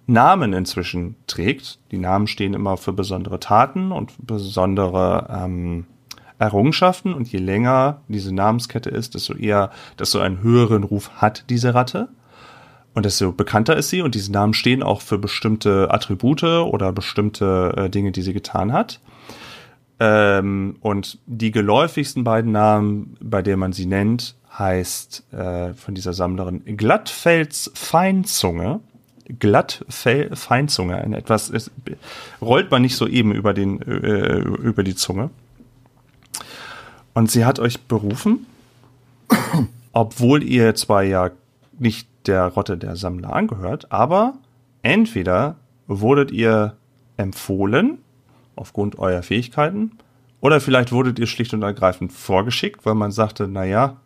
[0.06, 1.78] Namen inzwischen trägt.
[1.90, 5.86] Die Namen stehen immer für besondere Taten und besondere ähm,
[6.42, 7.14] Errungenschaften.
[7.14, 12.08] Und je länger diese Namenskette ist, desto eher, desto einen höheren Ruf hat diese Ratte.
[12.94, 14.02] Und desto bekannter ist sie.
[14.02, 18.72] Und diese Namen stehen auch für bestimmte Attribute oder bestimmte äh, Dinge, die sie getan
[18.72, 19.00] hat.
[20.00, 26.12] Ähm, und die geläufigsten beiden Namen, bei denen man sie nennt, heißt äh, von dieser
[26.12, 28.80] Sammlerin Glattfels Feinzunge.
[29.38, 30.96] Glattfell Feinzunge.
[30.96, 31.70] Ein etwas es,
[32.40, 35.30] rollt man nicht so eben über den äh, über die Zunge.
[37.14, 38.46] Und sie hat euch berufen,
[39.92, 41.30] obwohl ihr zwar ja
[41.78, 44.34] nicht der Rotte der Sammler angehört, aber
[44.82, 46.76] entweder wurdet ihr
[47.16, 47.98] empfohlen
[48.56, 49.92] aufgrund eurer Fähigkeiten.
[50.40, 53.96] Oder vielleicht wurdet ihr schlicht und ergreifend vorgeschickt, weil man sagte, naja,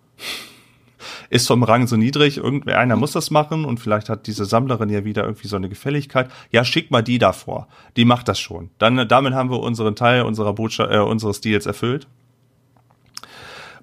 [1.30, 4.90] ist vom Rang so niedrig, irgendwer einer muss das machen und vielleicht hat diese Sammlerin
[4.90, 6.30] ja wieder irgendwie so eine Gefälligkeit.
[6.50, 7.68] Ja, schick mal die davor.
[7.96, 8.70] Die macht das schon.
[8.78, 12.06] Dann, damit haben wir unseren Teil unserer Botschaft, äh, unseres Deals erfüllt.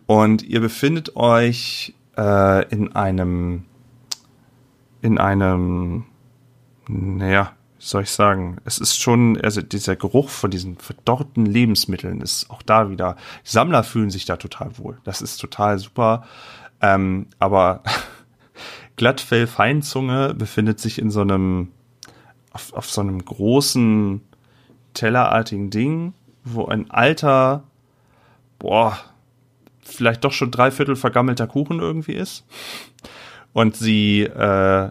[0.06, 3.66] Und ihr befindet euch äh, in einem,
[5.02, 6.06] in einem,
[6.88, 12.50] naja, soll ich sagen, es ist schon, also dieser Geruch von diesen verdorrten Lebensmitteln ist
[12.50, 15.00] auch da wieder, Sammler fühlen sich da total wohl.
[15.04, 16.26] Das ist total super.
[16.82, 17.84] Ähm, aber
[18.96, 21.72] Glattfell Feinzunge befindet sich in so einem,
[22.52, 24.22] auf, auf so einem großen
[24.94, 26.14] tellerartigen Ding,
[26.46, 27.64] wo ein alter,
[28.60, 28.98] boah,
[29.84, 32.46] vielleicht doch schon dreiviertel vergammelter Kuchen irgendwie ist.
[33.54, 34.90] Und sie äh,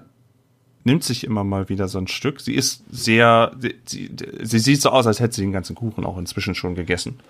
[0.85, 2.41] nimmt sich immer mal wieder so ein Stück.
[2.41, 3.53] Sie ist sehr,
[3.85, 4.11] sie,
[4.43, 7.21] sie sieht so aus, als hätte sie den ganzen Kuchen auch inzwischen schon gegessen.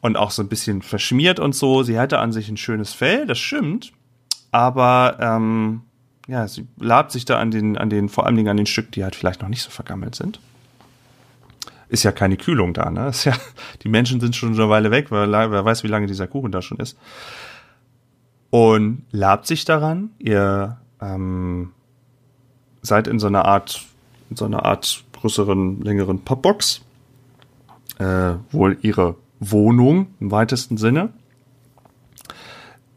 [0.00, 1.82] Und auch so ein bisschen verschmiert und so.
[1.82, 3.92] Sie hatte an sich ein schönes Fell, das stimmt.
[4.50, 5.82] Aber ähm,
[6.28, 8.92] ja, sie labt sich da an den, an den, vor allen Dingen an den Stück,
[8.92, 10.40] die halt vielleicht noch nicht so vergammelt sind.
[11.94, 13.10] Ist ja keine Kühlung da, ne?
[13.10, 13.34] Ist ja,
[13.84, 16.60] die Menschen sind schon eine Weile weg, weil wer weiß, wie lange dieser Kuchen da
[16.60, 16.98] schon ist.
[18.50, 20.10] Und labt sich daran.
[20.18, 21.70] Ihr ähm,
[22.82, 23.86] seid in so einer Art,
[24.28, 26.80] in so einer Art größeren, längeren Popbox.
[28.00, 31.10] Äh, wohl ihre Wohnung im weitesten Sinne.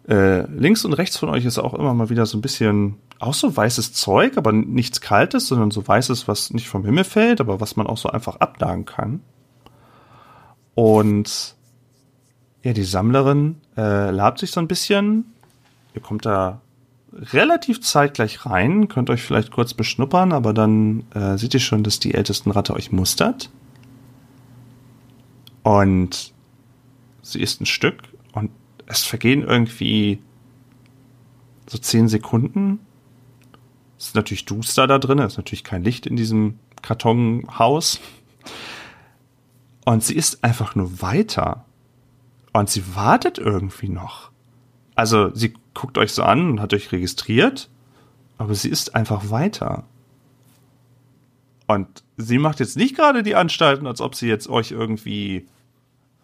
[0.10, 3.34] Äh, links und rechts von euch ist auch immer mal wieder so ein bisschen auch
[3.34, 7.60] so weißes Zeug, aber nichts Kaltes, sondern so weißes, was nicht vom Himmel fällt, aber
[7.60, 9.21] was man auch so einfach abdagen kann.
[10.75, 11.56] Und
[12.63, 15.25] ja, die Sammlerin äh, labt sich so ein bisschen.
[15.95, 16.62] Ihr kommt da
[17.13, 21.99] relativ zeitgleich rein, könnt euch vielleicht kurz beschnuppern, aber dann äh, seht ihr schon, dass
[21.99, 23.49] die ältesten Ratte euch mustert.
[25.63, 26.34] Und
[27.21, 28.03] sie isst ein Stück
[28.34, 28.51] und
[28.86, 30.19] es vergehen irgendwie
[31.67, 32.80] so zehn Sekunden.
[33.98, 38.00] Ist natürlich duster da drin, ist natürlich kein Licht in diesem Kartonhaus.
[39.86, 41.66] Und sie isst einfach nur weiter.
[42.54, 44.32] Und sie wartet irgendwie noch.
[44.96, 47.70] Also sie guckt euch so an und hat euch registriert,
[48.38, 49.84] aber sie ist einfach weiter.
[51.68, 55.46] Und sie macht jetzt nicht gerade die Anstalten, als ob sie jetzt euch irgendwie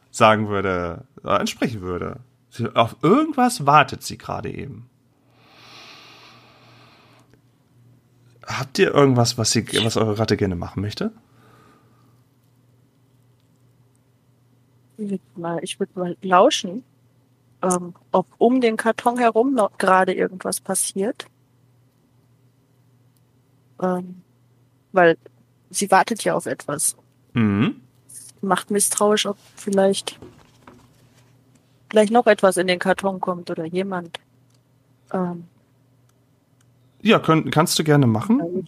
[0.09, 2.21] sagen würde, äh, ansprechen würde.
[2.73, 4.89] Auf irgendwas wartet sie gerade eben.
[8.45, 11.11] Habt ihr irgendwas, was, sie, was eure Ratte gerne machen möchte?
[14.97, 16.83] Ich würde mal, lauschen
[17.63, 21.25] ähm, ob um den Karton herum noch gerade irgendwas passiert.
[23.81, 24.21] Ähm,
[24.91, 25.17] weil
[25.69, 26.97] sie wartet ja auf etwas.
[27.33, 27.81] Mhm.
[28.41, 30.19] Macht misstrauisch, ob vielleicht
[31.89, 34.19] vielleicht noch etwas in den Karton kommt oder jemand.
[35.13, 35.45] Ähm,
[37.03, 38.65] ja, könnt, kannst du gerne machen.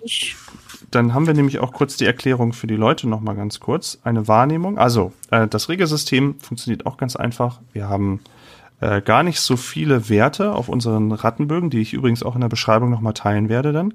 [0.91, 3.98] Dann haben wir nämlich auch kurz die Erklärung für die Leute noch mal ganz kurz.
[4.04, 4.78] Eine Wahrnehmung.
[4.78, 7.62] Also, äh, das Regelsystem funktioniert auch ganz einfach.
[7.71, 8.19] Wir haben
[8.82, 12.50] äh, gar nicht so viele Werte auf unseren Rattenbögen, die ich übrigens auch in der
[12.50, 13.93] Beschreibung nochmal teilen werde dann.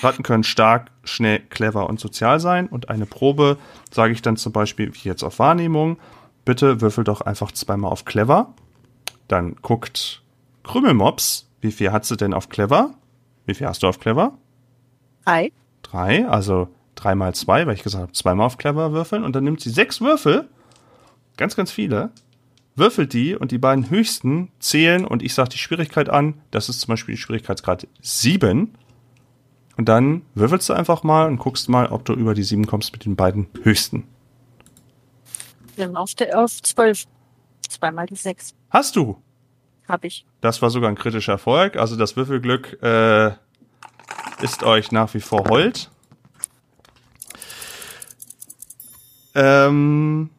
[0.00, 3.56] Ratten können stark, schnell, clever und sozial sein und eine Probe
[3.90, 5.96] sage ich dann zum Beispiel, wie jetzt auf Wahrnehmung,
[6.44, 8.54] bitte würfel doch einfach zweimal auf clever
[9.26, 10.22] Dann guckt
[10.64, 12.94] Krümelmops, wie viel hat sie denn auf Clever?
[13.46, 14.36] Wie viel hast du auf Clever?
[15.24, 15.52] Drei.
[15.82, 19.24] Drei, also drei mal zwei, weil ich gesagt habe, zweimal auf Clever würfeln.
[19.24, 20.48] Und dann nimmt sie sechs Würfel,
[21.36, 22.10] ganz, ganz viele,
[22.74, 26.34] würfelt die und die beiden höchsten zählen und ich sage die Schwierigkeit an.
[26.50, 28.74] Das ist zum Beispiel die Schwierigkeitsgrad sieben.
[29.76, 32.92] Und dann würfelst du einfach mal und guckst mal, ob du über die sieben kommst
[32.92, 34.04] mit den beiden höchsten.
[35.76, 37.04] Wir sind auf, der, auf zwölf.
[37.68, 38.54] Zweimal die sechs.
[38.70, 39.20] Hast du?
[39.86, 40.24] Hab ich.
[40.46, 41.76] Das war sogar ein kritischer Erfolg.
[41.76, 43.32] Also das Würfelglück äh,
[44.42, 45.90] ist euch nach wie vor hold.
[49.34, 50.30] Ähm,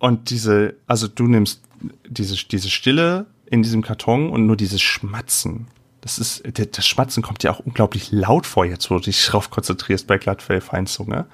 [0.00, 1.62] und diese, also du nimmst
[2.08, 5.68] diese, diese Stille in diesem Karton und nur dieses Schmatzen.
[6.00, 9.50] Das ist, das Schmatzen kommt ja auch unglaublich laut vor jetzt, wo du dich drauf
[9.50, 11.26] konzentrierst bei Glattfell Feinzunge.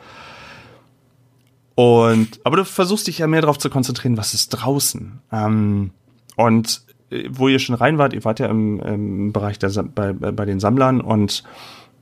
[1.74, 5.22] Und, aber du versuchst dich ja mehr darauf zu konzentrieren, was ist draußen.
[5.32, 5.90] Ähm,
[6.36, 6.84] und
[7.30, 10.60] wo ihr schon rein wart, ihr wart ja im, im Bereich der, bei, bei den
[10.60, 11.44] Sammlern und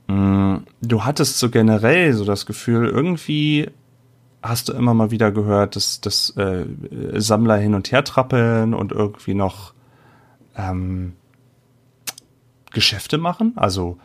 [0.07, 3.69] mh, du hattest so generell so das Gefühl, irgendwie
[4.41, 6.65] hast du immer mal wieder gehört, dass, dass äh,
[7.15, 9.73] Sammler hin und her trappeln und irgendwie noch
[10.57, 11.13] ähm,
[12.71, 13.97] Geschäfte machen, also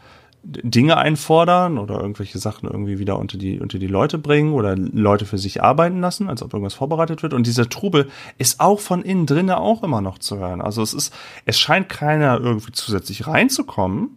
[0.42, 5.26] Dinge einfordern oder irgendwelche Sachen irgendwie wieder unter die, unter die Leute bringen oder Leute
[5.26, 7.34] für sich arbeiten lassen, als ob irgendwas vorbereitet wird.
[7.34, 10.60] Und dieser Trubel ist auch von innen drinnen auch immer noch zu hören.
[10.62, 11.12] Also es ist,
[11.44, 14.16] es scheint keiner irgendwie zusätzlich reinzukommen,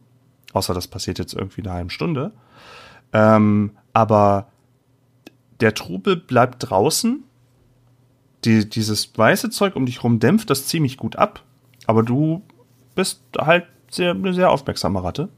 [0.53, 2.31] außer das passiert jetzt irgendwie in einer halben Stunde.
[3.13, 4.47] Ähm, aber
[5.59, 7.23] der Trubel bleibt draußen.
[8.45, 11.43] Die, dieses weiße Zeug um dich rum dämpft das ziemlich gut ab.
[11.87, 12.41] Aber du
[12.95, 15.29] bist halt sehr, eine sehr aufmerksame Ratte.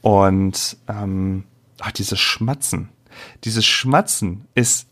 [0.00, 1.44] Und ähm,
[1.80, 2.88] ach, dieses Schmatzen.
[3.44, 4.86] Dieses Schmatzen ist,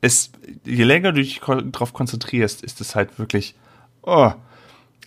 [0.00, 0.32] ist,
[0.64, 3.54] je länger du dich darauf konzentrierst, ist es halt wirklich,
[4.02, 4.32] oh.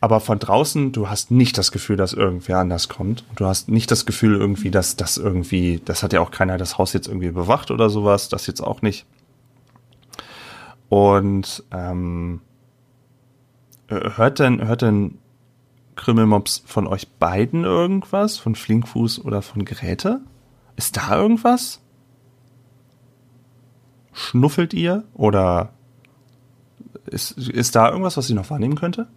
[0.02, 3.26] Aber von draußen, du hast nicht das Gefühl, dass irgendwer anders kommt.
[3.36, 6.78] Du hast nicht das Gefühl irgendwie, dass das irgendwie, das hat ja auch keiner das
[6.78, 9.06] Haus jetzt irgendwie bewacht oder sowas, das jetzt auch nicht.
[10.88, 12.40] Und ähm,
[13.90, 15.18] hört denn, hört denn
[16.00, 18.38] Krümmelmops von euch beiden irgendwas?
[18.38, 20.22] Von Flinkfuß oder von Geräte?
[20.78, 21.82] Ist da irgendwas?
[24.14, 25.04] Schnuffelt ihr?
[25.14, 25.74] Oder
[27.06, 29.08] ist, ist da irgendwas, was ich noch wahrnehmen könnte?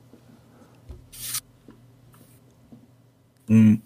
[3.47, 3.81] Hm.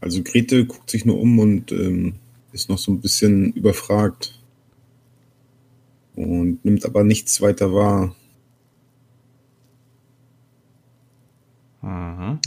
[0.00, 2.14] Also Grete guckt sich nur um und ähm,
[2.52, 4.40] ist noch so ein bisschen überfragt
[6.14, 8.14] und nimmt aber nichts weiter wahr.
[11.86, 12.40] Mhm.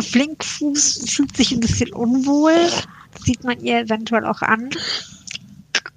[0.00, 2.52] Flinkfuß fühlt sich ein bisschen unwohl.
[3.12, 4.68] Das sieht man ihr eventuell auch an.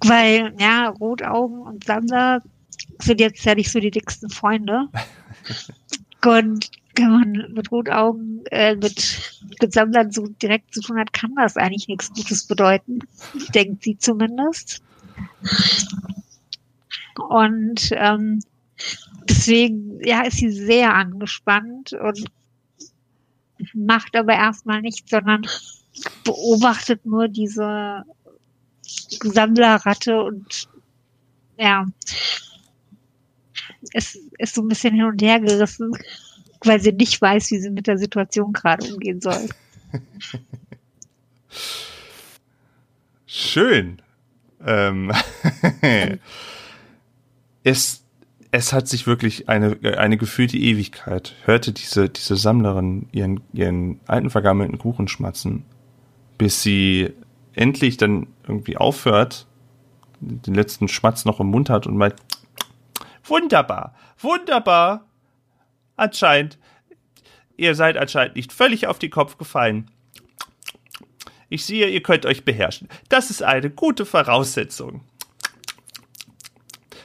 [0.00, 2.42] Weil, ja, Rotaugen und Sammler
[3.00, 4.88] sind jetzt ja nicht so die dicksten Freunde.
[6.24, 11.34] und wenn man mit Rotaugen, äh, mit, mit Sammlern so direkt zu tun hat, kann
[11.36, 13.00] das eigentlich nichts Gutes bedeuten.
[13.54, 14.82] Denkt sie zumindest.
[17.28, 18.40] Und ähm,
[19.30, 22.24] deswegen, ja, ist sie sehr angespannt und
[23.74, 25.46] macht aber erstmal nichts, sondern
[26.24, 28.04] beobachtet nur diese
[29.22, 30.68] Sammlerratte und
[31.58, 31.86] ja,
[33.92, 35.92] ist, ist so ein bisschen hin und her gerissen,
[36.64, 39.48] weil sie nicht weiß, wie sie mit der Situation gerade umgehen soll.
[43.26, 44.02] Schön.
[44.64, 45.12] Ähm,
[47.62, 48.02] es
[48.52, 51.34] es hat sich wirklich eine, eine gefühlte Ewigkeit.
[51.44, 55.64] Hörte diese, diese Sammlerin ihren, ihren alten vergammelten Kuchen schmatzen,
[56.36, 57.12] bis sie
[57.54, 59.46] endlich dann irgendwie aufhört,
[60.20, 62.16] den letzten Schmatz noch im Mund hat und meint,
[63.24, 65.06] wunderbar, wunderbar.
[65.96, 66.58] Anscheinend,
[67.56, 69.90] ihr seid anscheinend nicht völlig auf den Kopf gefallen.
[71.48, 72.88] Ich sehe, ihr könnt euch beherrschen.
[73.08, 75.02] Das ist eine gute Voraussetzung.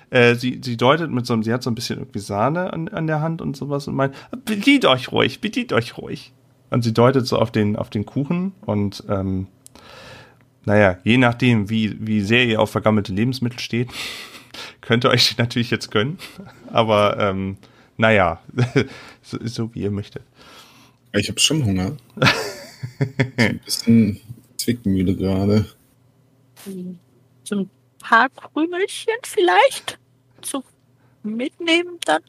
[0.09, 2.87] Äh, sie, sie deutet mit so einem, sie hat so ein bisschen irgendwie Sahne an,
[2.89, 6.31] an der Hand und sowas und meint, bedient euch ruhig, bedient euch ruhig.
[6.69, 9.47] Und sie deutet so auf den, auf den Kuchen und ähm,
[10.65, 13.89] naja, je nachdem, wie, wie sehr ihr auf vergammelte Lebensmittel steht,
[14.81, 16.17] könnt ihr euch natürlich jetzt gönnen.
[16.71, 17.57] Aber ähm,
[17.97, 18.41] naja,
[19.21, 20.23] so, so wie ihr möchtet.
[21.13, 21.95] Ich habe schon Hunger.
[23.37, 24.19] ein bisschen
[24.57, 25.65] Zwickmühle gerade.
[27.43, 27.69] So ein
[28.05, 29.97] paar Krümelchen vielleicht?
[30.45, 30.63] zu
[31.23, 32.21] mitnehmen dann?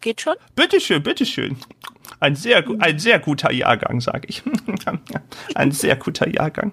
[0.00, 0.36] Geht schon?
[0.54, 1.58] Bitteschön, bitteschön.
[2.20, 4.42] Ein sehr, ein sehr guter Jahrgang, sage ich.
[5.54, 6.72] ein sehr guter Jahrgang.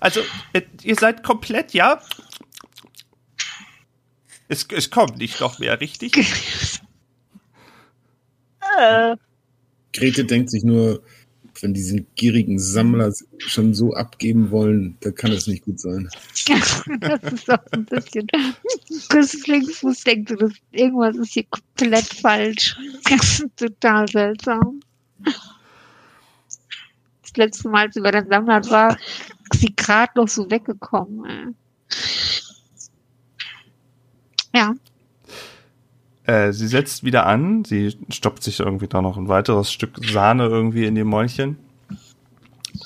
[0.00, 0.20] Also,
[0.52, 2.00] äh, ihr seid komplett, ja?
[4.48, 6.16] Es, es kommt nicht noch mehr, richtig?
[8.78, 9.16] Äh,
[9.92, 11.02] Grete denkt sich nur,
[11.62, 16.08] wenn diesen gierigen Sammler schon so abgeben wollen, da kann es nicht gut sein.
[17.00, 18.26] das ist auch ein bisschen.
[19.08, 22.76] Chris Flinkfuß denkt dass irgendwas ist hier komplett falsch.
[23.04, 24.80] Das ist total seltsam.
[27.22, 28.98] Das letzte Mal, als sie bei der Sammler war,
[29.52, 31.54] ist sie gerade noch so weggekommen.
[34.54, 34.74] Ja,
[36.28, 40.44] Äh, sie setzt wieder an, sie stoppt sich irgendwie da noch ein weiteres Stück Sahne
[40.44, 41.56] irgendwie in ihr Mäulchen.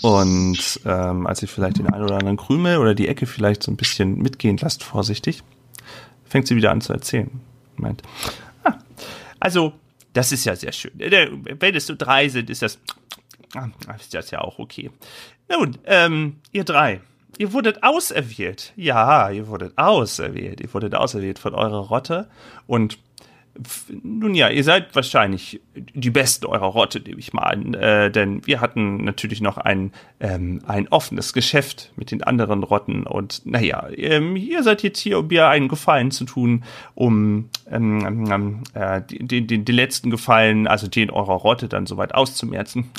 [0.00, 3.72] Und ähm, als sie vielleicht den einen oder anderen Krümel oder die Ecke vielleicht so
[3.72, 5.42] ein bisschen mitgehen lässt, vorsichtig,
[6.24, 7.40] fängt sie wieder an zu erzählen.
[7.74, 8.02] Meint,
[8.62, 8.74] ah,
[9.40, 9.72] also,
[10.12, 11.00] das ist ja sehr schön.
[11.00, 12.78] Äh, Wenn es so drei sind, ist das,
[13.56, 13.66] ah,
[13.98, 14.92] ist das ja auch okay.
[15.50, 17.00] Nun, ähm, ihr drei,
[17.38, 18.72] ihr wurdet auserwählt.
[18.76, 20.60] Ja, ihr wurdet auserwählt.
[20.60, 22.28] Ihr wurdet auserwählt von eurer Rotte
[22.68, 22.98] und
[24.02, 27.74] Nun ja, ihr seid wahrscheinlich die Besten eurer Rotte, nehme ich mal an.
[27.74, 33.06] Äh, denn wir hatten natürlich noch ein, ähm, ein offenes Geschäft mit den anderen Rotten.
[33.06, 38.30] Und naja, ähm, ihr seid jetzt hier, um mir einen Gefallen zu tun, um ähm,
[38.30, 42.90] ähm, äh, den, den, den letzten Gefallen, also den eurer Rotte, dann soweit auszumerzen.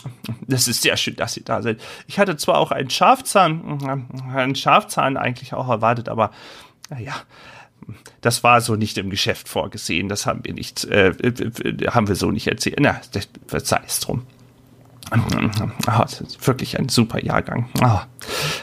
[0.45, 1.81] Das ist sehr schön, dass ihr da seid.
[2.07, 6.31] Ich hatte zwar auch einen Schafzahn, äh, einen Schafzahn eigentlich auch erwartet, aber
[6.89, 7.13] naja,
[8.21, 10.09] das war so nicht im Geschäft vorgesehen.
[10.09, 12.77] Das haben wir nicht, äh, äh, haben wir so nicht erzählt.
[12.79, 13.27] Na, das,
[13.67, 14.25] sei es drum.
[15.85, 17.69] Ah, das ist wirklich ein super Jahrgang.
[17.81, 18.05] Ah.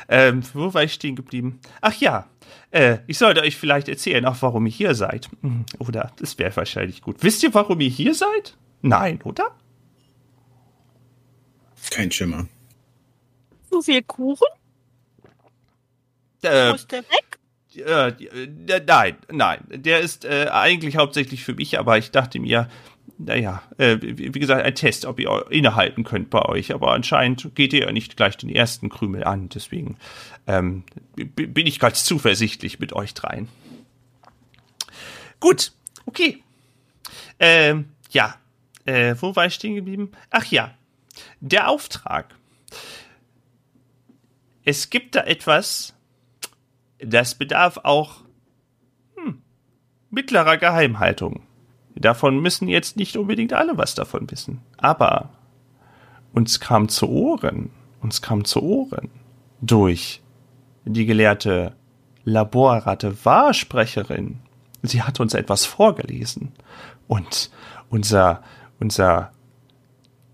[0.09, 1.61] Ähm, wo war ich stehen geblieben?
[1.81, 2.27] Ach ja,
[2.71, 5.29] äh, ich sollte euch vielleicht erzählen, auch warum ihr hier seid.
[5.43, 7.17] Hm, Oder das wäre wahrscheinlich gut.
[7.21, 8.57] Wisst ihr, warum ihr hier seid?
[8.83, 9.55] Nein, oder?
[11.91, 12.47] Kein Schimmer.
[13.71, 14.47] so viel Kuchen?
[16.43, 17.40] Äh, Wo ist der weg?
[17.77, 19.61] Äh, äh, nein, nein.
[19.71, 22.69] Der ist äh, eigentlich hauptsächlich für mich, aber ich dachte mir,
[23.19, 26.73] naja, äh, wie gesagt, ein Test, ob ihr innehalten könnt bei euch.
[26.73, 29.49] Aber anscheinend geht ihr ja nicht gleich den ersten Krümel an.
[29.51, 29.97] Deswegen
[30.47, 33.49] ähm, bin ich ganz zuversichtlich mit euch dreien.
[35.39, 35.73] Gut,
[36.07, 36.43] okay.
[37.39, 38.37] Ähm, ja,
[38.85, 40.13] äh, wo war ich stehen geblieben?
[40.31, 40.75] Ach ja,
[41.41, 42.35] der Auftrag.
[44.65, 45.95] Es gibt da etwas,
[47.05, 48.23] das bedarf auch
[49.17, 49.43] hm,
[50.11, 51.43] mittlerer Geheimhaltung.
[51.95, 54.61] Davon müssen jetzt nicht unbedingt alle was davon wissen.
[54.77, 55.31] Aber
[56.33, 57.71] uns kam zu Ohren,
[58.01, 59.11] uns kam zu Ohren
[59.61, 60.23] durch
[60.85, 61.75] die gelehrte
[62.25, 64.41] Laborratte Wahrsprecherin.
[64.83, 66.53] Sie hat uns etwas vorgelesen.
[67.09, 67.51] Und
[67.89, 68.43] unser,
[68.79, 69.33] unser,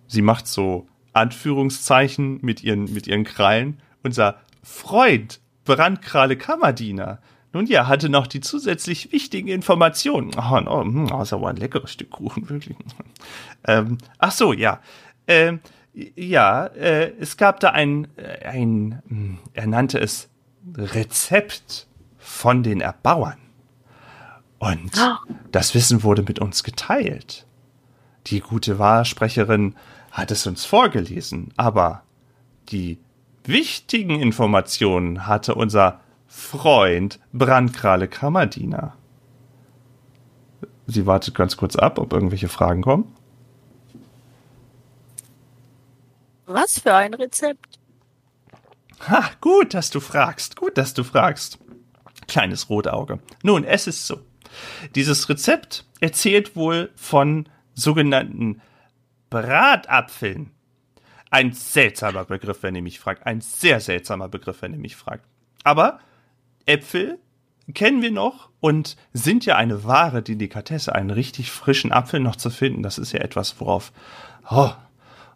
[0.06, 3.80] sie macht so Anführungszeichen mit ihren, mit ihren Krallen.
[4.02, 7.18] Unser Freund, Brandkrale Kammerdiener.
[7.52, 10.32] Nun ja, hatte noch die zusätzlich wichtigen Informationen.
[10.36, 12.76] Oh, no, hm, oh, ist aber ein leckeres Stück Kuchen, wirklich.
[13.68, 14.80] Ähm, ach so, ja.
[15.26, 15.58] Ähm,
[15.92, 20.28] ja, äh, es gab da ein, äh, ein, hm, er nannte es
[20.76, 23.38] Rezept von den Erbauern.
[24.58, 24.92] Und
[25.50, 27.46] das Wissen wurde mit uns geteilt.
[28.28, 29.74] Die gute Wahrsprecherin
[30.10, 32.02] hat es uns vorgelesen, aber
[32.68, 32.98] die
[33.48, 38.94] wichtigen Informationen hatte unser Freund Brandkrale Kammerdiener.
[40.86, 43.12] Sie wartet ganz kurz ab, ob irgendwelche Fragen kommen.
[46.46, 47.78] Was für ein Rezept?
[49.08, 50.56] Ha, gut, dass du fragst.
[50.56, 51.58] Gut, dass du fragst.
[52.28, 53.18] Kleines Rotauge.
[53.42, 54.20] Nun, es ist so.
[54.94, 58.62] Dieses Rezept erzählt wohl von sogenannten
[59.28, 60.50] Bratapfeln.
[61.30, 63.26] Ein seltsamer Begriff, wenn ihr mich fragt.
[63.26, 65.24] Ein sehr seltsamer Begriff, wenn ihr mich fragt.
[65.64, 65.98] Aber
[66.66, 67.18] Äpfel
[67.74, 70.94] kennen wir noch und sind ja eine wahre Delikatesse.
[70.94, 73.92] Einen richtig frischen Apfel noch zu finden, das ist ja etwas, worauf,
[74.50, 74.70] oh,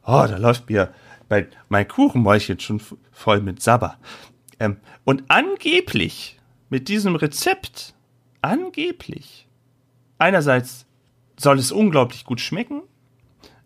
[0.04, 0.92] oh, da läuft mir
[1.28, 2.80] bei mein Kuchenmäulchen schon
[3.12, 3.98] voll mit Sabber.
[4.58, 6.38] Ähm, und angeblich
[6.68, 7.94] mit diesem Rezept,
[8.42, 9.48] angeblich,
[10.18, 10.86] einerseits
[11.38, 12.82] soll es unglaublich gut schmecken,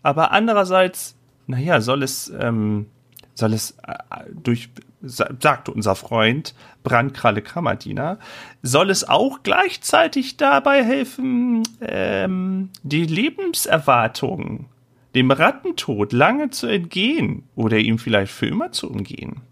[0.03, 1.17] aber andererseits,
[1.47, 2.87] naja, soll es, ähm,
[3.35, 3.95] soll es äh,
[4.33, 4.69] durch,
[5.03, 8.19] sa- sagte unser Freund Brandkralle Kammerdiener,
[8.63, 14.67] soll es auch gleichzeitig dabei helfen, ähm, die Lebenserwartung
[15.15, 19.43] dem Rattentod lange zu entgehen oder ihm vielleicht für immer zu umgehen.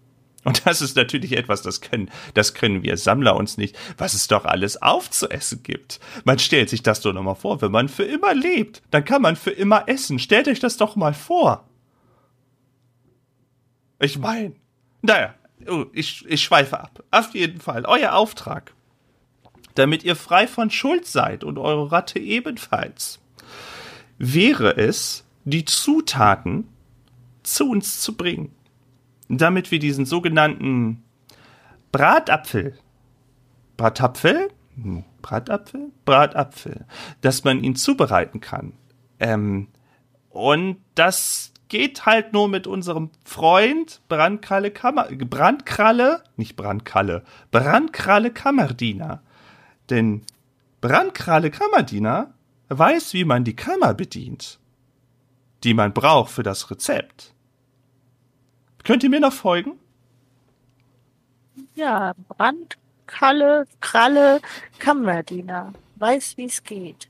[0.45, 4.27] Und das ist natürlich etwas, das können, das können wir Sammler uns nicht, was es
[4.27, 6.01] doch alles aufzuessen gibt.
[6.25, 9.37] Man stellt sich das doch nochmal vor, wenn man für immer lebt, dann kann man
[9.37, 10.19] für immer essen.
[10.19, 11.69] Stellt euch das doch mal vor.
[14.03, 14.55] Ich meine,
[15.01, 15.35] naja,
[15.69, 17.03] oh, ich, ich schweife ab.
[17.11, 18.75] Auf jeden Fall, euer Auftrag,
[19.75, 23.21] damit ihr frei von Schuld seid und eure Ratte ebenfalls,
[24.19, 26.69] wäre es, die Zutaten
[27.43, 28.55] zu uns zu bringen,
[29.29, 31.03] damit wir diesen sogenannten
[31.91, 32.79] Bratapfel,
[33.77, 36.87] Bratapfel, Hm, Bratapfel, Bratapfel,
[37.21, 38.73] dass man ihn zubereiten kann.
[39.21, 39.69] Ähm,
[40.31, 49.23] und das geht halt nur mit unserem Freund Brandkralle Kammer, Brandkralle, nicht Brandkralle, Brandkralle Kammerdiener.
[49.89, 50.21] Denn
[50.83, 52.35] Brandkralle Kammerdiener
[52.69, 54.61] weiß, wie man die Kammer bedient,
[55.65, 57.33] die man braucht für das Rezept.
[58.85, 59.79] Könnt ihr mir noch folgen?
[61.75, 64.43] Ja, Brandkalle, Kralle,
[64.79, 65.73] Kammerdiener.
[65.97, 67.09] Weiß, wie es geht.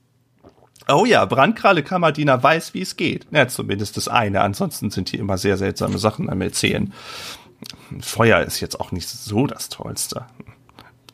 [0.87, 3.25] Oh ja, Brandkralle Kammerdiener weiß, wie es geht.
[3.31, 4.41] Ja, zumindest das eine.
[4.41, 6.93] Ansonsten sind hier immer sehr seltsame Sachen am Erzählen.
[8.01, 10.25] Feuer ist jetzt auch nicht so das Tollste.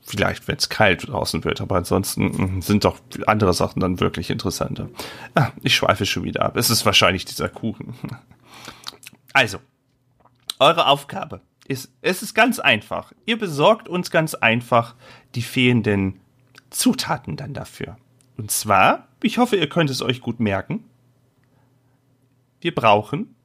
[0.02, 4.32] Vielleicht, wenn es kalt draußen wird, aber ansonsten mm, sind doch andere Sachen dann wirklich
[4.32, 4.90] interessanter.
[5.36, 6.58] Ah, ich schweife schon wieder ab.
[6.58, 7.94] Es ist wahrscheinlich dieser Kuchen.
[9.32, 9.60] Also,
[10.58, 13.14] eure Aufgabe ist, es ist ganz einfach.
[13.28, 14.96] Ihr besorgt uns ganz einfach
[15.36, 16.20] die fehlenden
[16.72, 17.98] Zutaten dann dafür.
[18.38, 20.86] Und zwar, ich hoffe, ihr könnt es euch gut merken.
[22.62, 23.36] Wir brauchen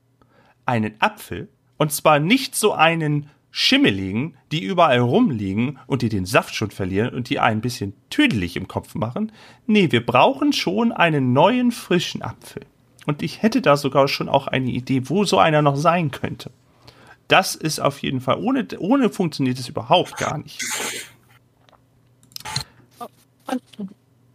[0.66, 1.49] einen Apfel.
[1.77, 7.14] Und zwar nicht so einen schimmeligen, die überall rumliegen und die den Saft schon verlieren
[7.14, 9.31] und die ein bisschen tüdelig im Kopf machen.
[9.66, 12.64] Nee, wir brauchen schon einen neuen, frischen Apfel.
[13.07, 16.51] Und ich hätte da sogar schon auch eine Idee, wo so einer noch sein könnte.
[17.29, 20.61] Das ist auf jeden Fall, ohne, ohne funktioniert es überhaupt gar nicht.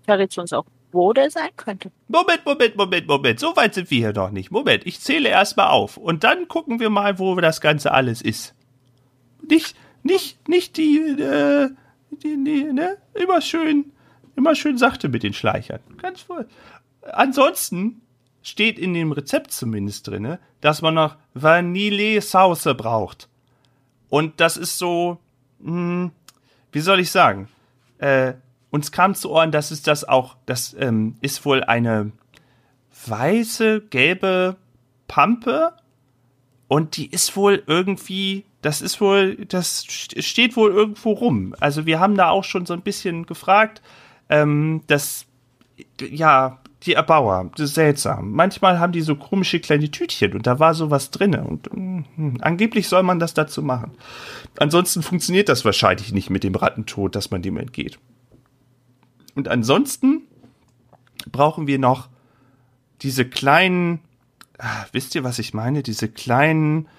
[0.04, 1.92] Verrätst du uns auch, wo der sein könnte?
[2.08, 3.40] Moment, Moment, Moment, Moment.
[3.40, 4.52] So weit sind wir hier noch nicht.
[4.52, 5.98] Moment, ich zähle erstmal auf.
[5.98, 8.56] Und dann gucken wir mal, wo das Ganze alles ist.
[9.48, 11.70] Nicht, nicht, nicht die, äh,
[12.12, 12.98] die, die, ne?
[13.14, 13.92] Immer schön,
[14.36, 15.80] immer schön sachte mit den Schleichern.
[16.02, 16.48] Ganz voll.
[17.02, 18.02] Ansonsten
[18.42, 23.30] steht in dem Rezept zumindest drinne, dass man noch Vanillesauce braucht.
[24.10, 25.20] Und das ist so,
[25.62, 26.12] hm,
[26.72, 27.48] wie soll ich sagen?
[28.00, 28.34] Äh,
[28.72, 32.12] uns kam zu Ohren, dass es das auch, das ähm, ist wohl eine
[33.08, 34.58] weiße, gelbe
[35.08, 35.74] Pampe
[36.68, 41.56] und die ist wohl irgendwie, das ist wohl, das steht wohl irgendwo rum.
[41.60, 43.82] Also wir haben da auch schon so ein bisschen gefragt,
[44.30, 45.26] ähm, das,
[46.00, 48.32] ja, die Erbauer, das ist seltsam.
[48.32, 52.88] Manchmal haben die so komische kleine Tütchen und da war sowas drinne und mh, angeblich
[52.88, 53.92] soll man das dazu machen.
[54.58, 58.00] Ansonsten funktioniert das wahrscheinlich nicht mit dem Rattentod, dass man dem entgeht.
[59.40, 60.24] Und ansonsten
[61.32, 62.10] brauchen wir noch
[63.02, 64.02] diese kleinen,
[64.58, 65.82] ah, wisst ihr, was ich meine?
[65.82, 66.90] Diese kleinen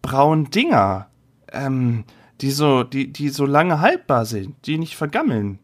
[0.00, 1.10] braunen Dinger,
[1.52, 2.04] ähm,
[2.40, 5.58] die so, die, die so lange haltbar sind, die nicht vergammeln.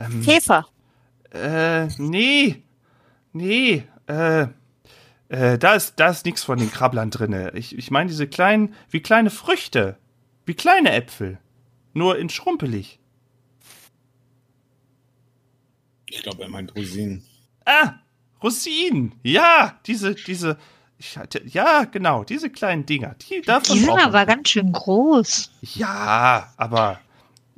[0.00, 0.66] Ähm, Käfer.
[1.30, 2.60] äh, nee,
[3.32, 4.48] nee, äh,
[5.28, 7.52] äh, da ist, da ist nichts von den Krabblern drinne.
[7.54, 9.96] Ich, ich meine diese kleinen, wie kleine Früchte,
[10.44, 11.38] wie kleine Äpfel,
[11.92, 12.97] nur in schrumpelig.
[16.10, 17.22] Ich glaube, er meint Rosinen.
[17.64, 17.94] Ah,
[18.42, 19.12] Rosinen.
[19.22, 20.56] Ja, diese, diese,
[20.98, 23.14] ich hatte, ja, genau, diese kleinen Dinger.
[23.28, 25.50] Die, davon Die sind aber ganz schön groß.
[25.74, 27.00] Ja, aber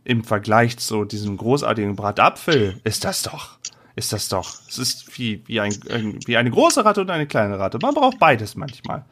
[0.04, 3.58] im Vergleich zu diesem großartigen Bratapfel ist das doch,
[3.96, 4.58] ist das doch.
[4.68, 5.78] Es ist wie, wie, ein-
[6.26, 7.78] wie eine große Ratte und eine kleine Ratte.
[7.80, 9.04] Man braucht beides manchmal.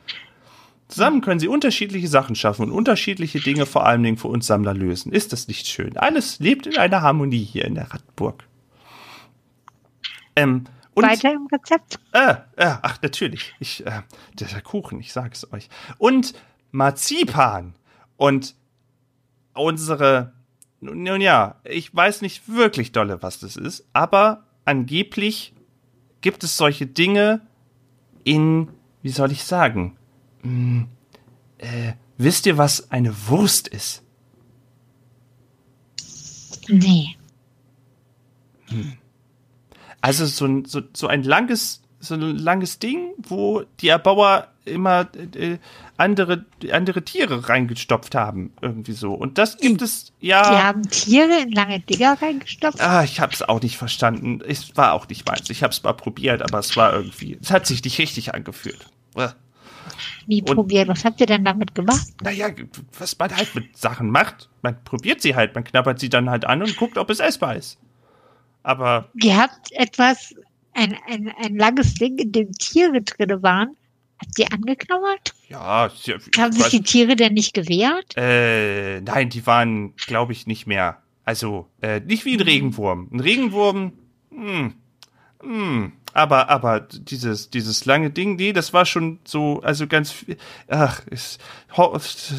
[0.88, 4.72] Zusammen können sie unterschiedliche Sachen schaffen und unterschiedliche Dinge vor allen Dingen für uns Sammler
[4.72, 5.12] lösen.
[5.12, 5.98] Ist das nicht schön?
[5.98, 8.44] Alles lebt in einer Harmonie hier in der Radburg.
[10.38, 10.64] Ähm,
[10.94, 12.00] und Weiter im Rezept.
[12.12, 13.54] äh, äh, ach, natürlich.
[13.60, 14.02] Ich, äh,
[14.34, 15.68] der Kuchen, ich sag's euch.
[15.98, 16.34] Und
[16.70, 17.74] Marzipan.
[18.16, 18.54] Und
[19.54, 20.32] unsere,
[20.80, 25.52] nun ja, ich weiß nicht wirklich dolle, was das ist, aber angeblich
[26.20, 27.40] gibt es solche Dinge
[28.24, 28.68] in,
[29.02, 29.96] wie soll ich sagen,
[30.42, 30.88] hm,
[31.58, 34.02] äh, wisst ihr, was eine Wurst ist?
[36.68, 37.16] Nee.
[40.00, 45.08] Also so ein, so, so ein langes, so ein langes Ding, wo die Erbauer immer
[45.34, 45.58] äh,
[45.96, 49.14] andere, andere Tiere reingestopft haben, irgendwie so.
[49.14, 50.62] Und das gibt es, Die ja.
[50.62, 52.80] haben Tiere in lange Dinger reingestopft.
[52.80, 54.40] Ah, ich hab's auch nicht verstanden.
[54.46, 55.50] Es war auch nicht meins.
[55.50, 58.86] Ich hab's mal probiert, aber es war irgendwie, es hat sich nicht richtig angefühlt.
[59.16, 59.28] Äh.
[60.26, 60.88] Wie und- probiert?
[60.88, 62.06] Was habt ihr denn damit gemacht?
[62.22, 62.48] Naja,
[62.98, 64.48] was man halt mit Sachen macht.
[64.62, 67.56] Man probiert sie halt, man knabbert sie dann halt an und guckt, ob es essbar
[67.56, 67.78] ist.
[68.68, 70.34] Aber Ihr habt etwas,
[70.74, 73.74] ein, ein, ein langes Ding, in dem Tiere drinne waren
[74.20, 75.32] Habt ihr angeknabbert?
[75.48, 78.14] Ja, ja Haben sich die Tiere denn nicht gewehrt?
[78.16, 81.00] Äh, nein, die waren, glaube ich, nicht mehr.
[81.24, 83.08] Also, äh, nicht wie ein Regenwurm.
[83.12, 83.92] Ein Regenwurm,
[84.30, 84.74] hm,
[85.40, 90.24] hm, aber, aber dieses, dieses lange Ding, nee, das war schon so, also ganz,
[90.66, 91.40] ach, ist,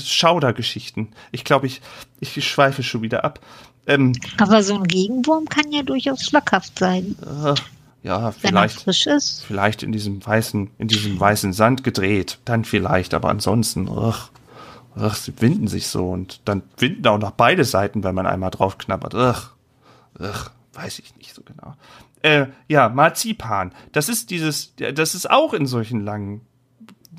[0.05, 1.09] Schaudergeschichten.
[1.31, 1.81] Ich glaube, ich,
[2.19, 3.39] ich schweife schon wieder ab.
[3.89, 7.15] Ähm, aber so ein Regenwurm kann ja durchaus schmackhaft sein.
[7.25, 7.55] Äh,
[8.03, 9.43] ja, vielleicht, frisch ist.
[9.43, 14.29] vielleicht in diesem weißen, in diesem weißen Sand gedreht, dann vielleicht, aber ansonsten, ach,
[14.95, 18.51] ach, sie winden sich so und dann winden auch noch beide Seiten, wenn man einmal
[18.51, 19.15] drauf knabbert.
[19.15, 19.53] Ach,
[20.19, 21.73] ach, weiß ich nicht so genau.
[22.21, 23.73] Äh, ja, Marzipan.
[23.91, 26.41] Das ist dieses, das ist auch in solchen langen,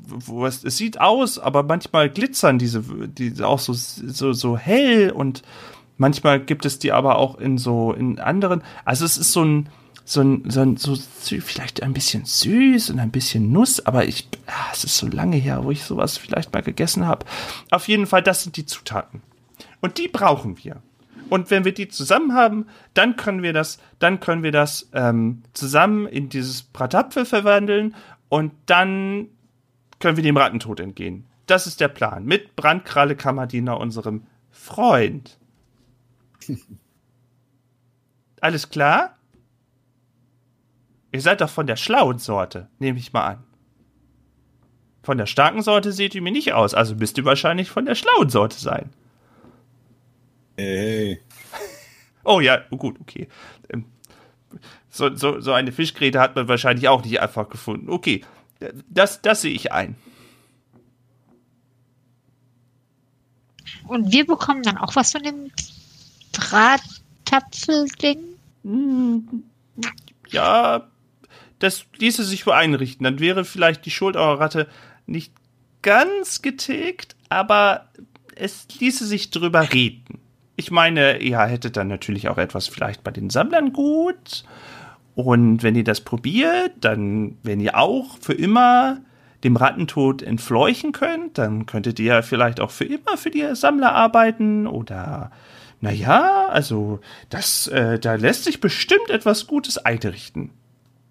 [0.07, 5.11] wo es, es sieht aus, aber manchmal glitzern diese, die auch so, so, so hell
[5.11, 5.43] und
[6.01, 9.69] manchmal gibt es die aber auch in so, in anderen, also es ist so ein,
[10.03, 14.27] so ein, so ein, so vielleicht ein bisschen süß und ein bisschen Nuss, aber ich,
[14.47, 17.25] ah, es ist so lange her, wo ich sowas vielleicht mal gegessen habe.
[17.69, 19.21] Auf jeden Fall, das sind die Zutaten.
[19.79, 20.81] Und die brauchen wir.
[21.29, 25.43] Und wenn wir die zusammen haben, dann können wir das, dann können wir das ähm,
[25.53, 27.95] zusammen in dieses Bratapfel verwandeln
[28.27, 29.27] und dann
[29.99, 31.25] können wir dem Rattentod entgehen.
[31.45, 32.25] Das ist der Plan.
[32.25, 35.37] Mit Brandkralle Kammerdiener, unserem Freund.
[38.41, 39.17] Alles klar?
[41.11, 43.43] Ihr seid doch von der schlauen Sorte, nehme ich mal an.
[45.03, 47.95] Von der starken Sorte seht ihr mir nicht aus, also müsst ihr wahrscheinlich von der
[47.95, 48.89] schlauen Sorte sein.
[50.57, 51.19] Hey.
[52.23, 53.27] Oh ja, oh gut, okay.
[53.67, 53.85] Ähm,
[54.91, 57.89] so, so, so eine Fischgräte hat man wahrscheinlich auch nicht einfach gefunden.
[57.89, 58.23] Okay,
[58.87, 59.95] das, das sehe ich ein.
[63.87, 65.51] Und wir bekommen dann auch was von dem
[66.41, 68.19] Drahttapfel-Ding?
[68.63, 69.43] Hm,
[70.29, 70.87] ja,
[71.59, 73.03] das ließe sich wohl einrichten.
[73.03, 74.67] Dann wäre vielleicht die Schuld eurer Ratte
[75.05, 75.33] nicht
[75.81, 77.89] ganz getilgt, aber
[78.35, 80.19] es ließe sich drüber reden.
[80.55, 84.43] Ich meine, ihr hättet dann natürlich auch etwas vielleicht bei den Sammlern gut.
[85.15, 88.99] Und wenn ihr das probiert, dann, wenn ihr auch für immer
[89.43, 94.67] dem Rattentod entfleuchen könnt, dann könntet ihr vielleicht auch für immer für die Sammler arbeiten
[94.67, 95.31] oder
[95.81, 100.51] naja, also das, äh, da lässt sich bestimmt etwas Gutes einrichten,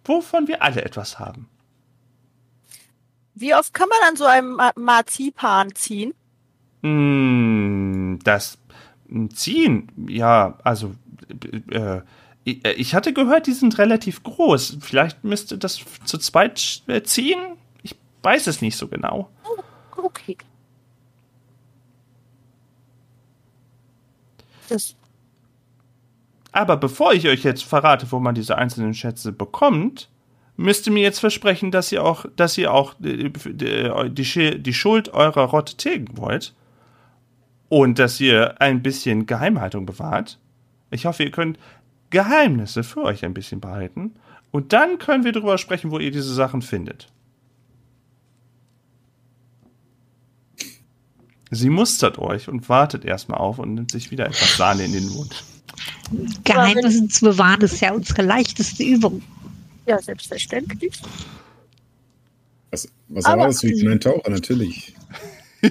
[0.05, 1.49] wovon wir alle etwas haben.
[3.35, 6.15] Wie oft kann man an so einem Marzipan ziehen?
[6.83, 8.59] Mm, das
[9.35, 10.95] ziehen, ja, also
[11.71, 12.03] äh,
[12.45, 14.79] ich hatte gehört, die sind relativ groß.
[14.81, 17.39] Vielleicht müsste das zu zweit äh, ziehen.
[17.83, 19.31] Ich weiß es nicht so genau.
[19.45, 20.37] Oh, okay.
[24.71, 24.97] Das
[26.53, 30.09] Aber bevor ich euch jetzt verrate, wo man diese einzelnen Schätze bekommt,
[30.57, 35.13] müsst ihr mir jetzt versprechen, dass ihr auch, dass ihr auch die, die, die Schuld
[35.13, 36.55] eurer Rotte tilgen wollt
[37.69, 40.39] und dass ihr ein bisschen Geheimhaltung bewahrt.
[40.91, 41.59] Ich hoffe, ihr könnt
[42.11, 44.15] Geheimnisse für euch ein bisschen behalten.
[44.51, 47.09] Und dann können wir darüber sprechen, wo ihr diese Sachen findet.
[51.51, 55.09] Sie mustert euch und wartet erstmal auf und nimmt sich wieder etwas Sahne in den
[55.09, 55.45] Mund.
[56.45, 59.23] Geheimnisse zu bewahren ist ja unsere leichteste Übung.
[59.87, 61.01] Ja, selbstverständlich.
[62.71, 63.67] Was, was erwartest du?
[63.69, 64.95] Ich bin ein Taucher, natürlich.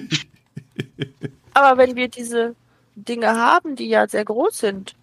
[1.53, 2.55] Aber wenn wir diese
[2.95, 4.95] Dinge haben, die ja sehr groß sind.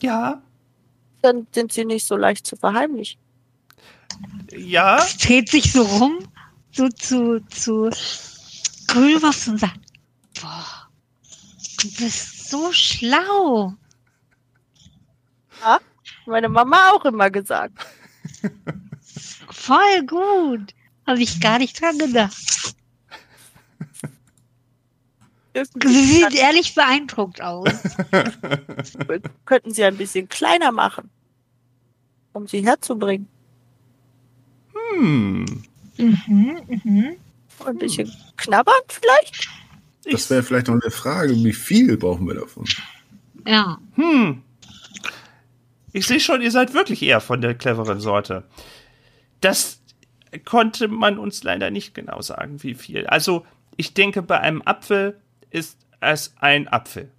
[0.00, 0.42] Ja.
[1.22, 3.20] Dann sind sie nicht so leicht zu verheimlichen.
[4.50, 4.98] Ja.
[4.98, 6.18] Es dreht sich so rum,
[6.72, 7.90] so zu, zu
[8.92, 9.80] Grülwurst und sagt,
[10.38, 10.88] boah,
[11.80, 13.72] du bist so schlau.
[15.62, 15.80] Ja,
[16.26, 17.72] meine Mama auch immer gesagt.
[19.48, 20.74] Voll gut.
[21.06, 22.36] Habe ich gar nicht dran gedacht.
[25.54, 27.68] Sie sieht ehrlich beeindruckt aus.
[29.46, 31.10] Könnten Sie ein bisschen kleiner machen,
[32.32, 33.28] um sie herzubringen.
[34.74, 35.64] Hm.
[35.96, 37.16] Mhm, mhm.
[37.66, 39.48] Ein bisschen knabbern vielleicht?
[40.04, 42.64] Das wäre vielleicht noch eine Frage, wie viel brauchen wir davon?
[43.46, 43.78] Ja.
[43.94, 44.42] Hm.
[45.92, 48.44] Ich sehe schon, ihr seid wirklich eher von der cleveren Sorte.
[49.40, 49.80] Das
[50.44, 53.06] konnte man uns leider nicht genau sagen, wie viel.
[53.06, 53.44] Also,
[53.76, 57.10] ich denke, bei einem Apfel ist es ein Apfel.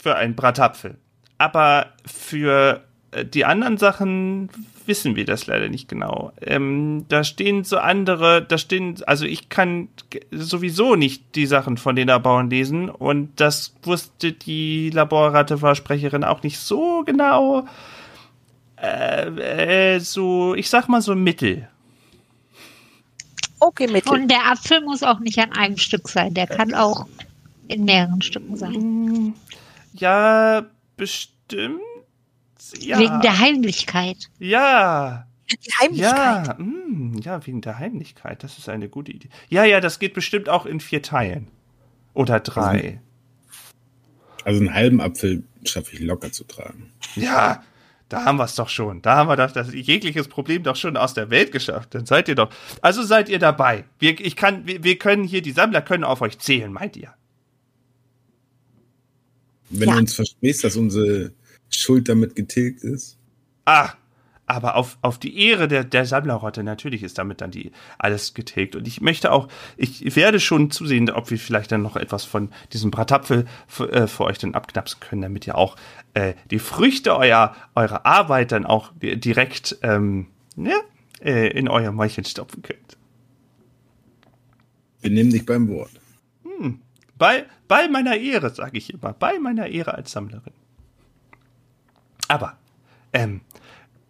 [0.00, 0.98] Für einen Bratapfel.
[1.38, 4.50] Aber für äh, die anderen Sachen
[4.88, 6.32] wissen wir das leider nicht genau.
[6.40, 9.88] Ähm, da stehen so andere, da stehen, also ich kann
[10.30, 16.58] sowieso nicht die Sachen von den Laboren lesen und das wusste die Laborratte-Sprecherin auch nicht
[16.58, 17.66] so genau.
[18.76, 21.68] Äh, äh, so, ich sag mal so Mittel.
[23.58, 24.12] Okay, Mittel.
[24.12, 26.34] Und der Apfel muss auch nicht an einem Stück sein.
[26.34, 27.06] Der kann auch
[27.68, 28.72] in mehreren Stücken sein.
[28.72, 29.34] Mm,
[29.94, 30.66] Ja,
[30.96, 31.80] bestimmt.
[32.80, 32.98] Ja.
[32.98, 34.30] Wegen der Heimlichkeit.
[34.38, 35.26] ja.
[35.48, 36.46] Die Heimlichkeit.
[36.48, 38.42] Ja, mm, ja, wegen der Heimlichkeit.
[38.42, 39.28] Das ist eine gute Idee.
[39.48, 41.46] Ja, ja, das geht bestimmt auch in vier Teilen.
[42.14, 43.00] Oder drei.
[44.42, 46.90] Also einen halben Apfel schaffe ich locker zu tragen.
[47.14, 47.62] Ja,
[48.08, 49.02] da haben wir es doch schon.
[49.02, 51.94] Da haben wir das, das jegliches Problem doch schon aus der Welt geschafft.
[51.94, 52.50] Dann seid ihr doch.
[52.80, 53.84] Also seid ihr dabei.
[54.00, 57.14] Wir, ich kann, wir, wir können hier, die Sammler können auf euch zählen, meint ihr?
[59.70, 59.94] Wenn Ja.
[59.94, 61.32] du uns versprichst, dass unsere
[61.70, 63.18] Schuld damit getilgt ist.
[63.64, 63.90] Ah,
[64.46, 68.76] aber auf, auf die Ehre der, der Sammlerrotte, natürlich ist damit dann die alles getilgt.
[68.76, 72.50] Und ich möchte auch, ich werde schon zusehen, ob wir vielleicht dann noch etwas von
[72.72, 75.74] diesem Bratapfel für, äh, für euch dann abknapsen können, damit ihr auch
[76.14, 80.78] äh, die Früchte eurer, eurer Arbeit dann auch di- direkt ähm, ja,
[81.20, 82.96] äh, in euer Mäulchen stopfen könnt.
[85.00, 85.90] Wir nehmen dich beim Wort.
[87.18, 90.52] Bei, bei meiner Ehre, sage ich immer, bei meiner Ehre als Sammlerin.
[92.28, 92.56] Aber,
[93.12, 93.40] ähm,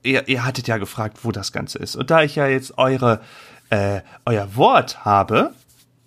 [0.03, 1.97] ihr, ihr hattet ja gefragt, wo das Ganze ist.
[1.97, 3.21] Und da ich ja jetzt eure,
[3.71, 5.53] äh, euer Wort habe,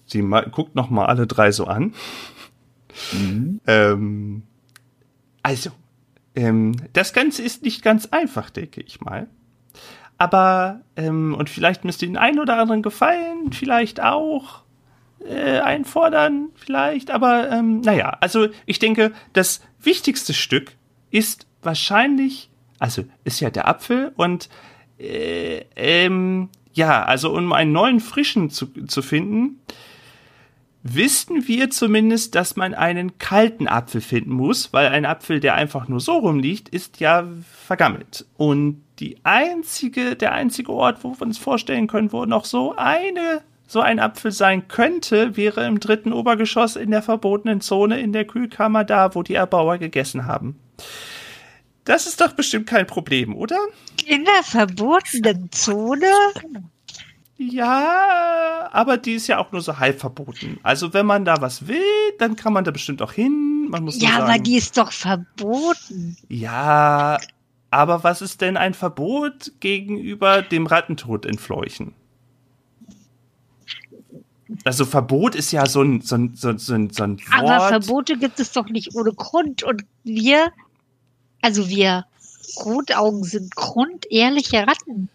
[0.05, 1.93] sie mal, guckt noch mal alle drei so an.
[3.68, 4.43] Ähm,
[5.43, 5.72] also,
[6.36, 9.28] ähm, das Ganze ist nicht ganz einfach, denke ich mal.
[10.18, 14.64] Aber, ähm, und vielleicht müsst ihr den einen oder anderen gefallen, vielleicht auch
[15.26, 20.74] äh, einfordern, vielleicht, aber ähm, naja, also ich denke, das wichtigste Stück
[21.10, 22.49] ist wahrscheinlich,
[22.80, 24.49] also ist ja der Apfel und
[24.97, 29.60] äh, ähm, ja, also um einen neuen frischen zu, zu finden,
[30.84, 35.88] wissen wir zumindest, dass man einen kalten Apfel finden muss, weil ein Apfel, der einfach
[35.88, 37.28] nur so rumliegt, ist ja
[37.66, 38.26] vergammelt.
[38.38, 43.41] Und die einzige, der einzige Ort, wo wir uns vorstellen können, wo noch so eine,
[43.68, 48.26] so ein Apfel sein könnte, wäre im dritten Obergeschoss in der verbotenen Zone in der
[48.26, 50.60] Kühlkammer da, wo die Erbauer gegessen haben.
[51.86, 53.57] Das ist doch bestimmt kein Problem, oder?
[54.05, 56.05] In der verbotenen Zone?
[57.38, 60.59] Ja, aber die ist ja auch nur so halb verboten.
[60.61, 61.82] Also wenn man da was will,
[62.17, 63.67] dann kann man da bestimmt auch hin.
[63.69, 66.17] Man muss Ja, sagen, aber die ist doch verboten.
[66.27, 67.17] Ja,
[67.71, 71.93] aber was ist denn ein Verbot gegenüber dem Rattentod entfleuchen?
[74.65, 77.49] Also Verbot ist ja so ein, so ein, so ein, so ein, so ein Wort.
[77.49, 79.63] Aber Verbote gibt es doch nicht ohne Grund.
[79.63, 80.51] Und wir,
[81.42, 82.06] also wir
[82.58, 85.10] Rotaugen sind grundehrliche Ratten.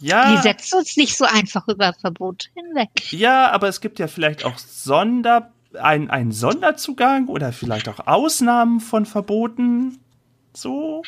[0.00, 2.90] Die ja, setzen uns nicht so einfach über Verbote hinweg.
[3.10, 8.80] ja, aber es gibt ja vielleicht auch Sonder, ein, einen Sonderzugang oder vielleicht auch Ausnahmen
[8.80, 9.98] von Verboten.
[10.54, 11.02] So.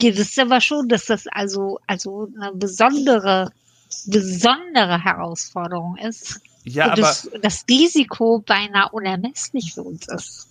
[0.00, 3.50] Ihr wisst aber schon, dass das also, also eine besondere,
[4.06, 6.40] besondere Herausforderung ist.
[6.64, 7.02] Ja, und aber.
[7.02, 10.48] das, das Risiko beinahe unermesslich für uns ist.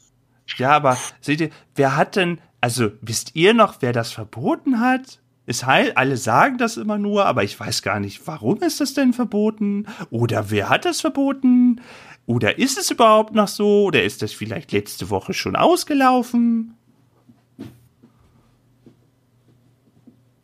[0.57, 5.19] Ja, aber seht ihr, wer hat denn, also wisst ihr noch, wer das verboten hat?
[5.45, 8.93] Es heil, alle sagen das immer nur, aber ich weiß gar nicht, warum ist das
[8.93, 9.87] denn verboten?
[10.09, 11.81] Oder wer hat das verboten?
[12.25, 13.85] Oder ist es überhaupt noch so?
[13.85, 16.75] Oder ist das vielleicht letzte Woche schon ausgelaufen?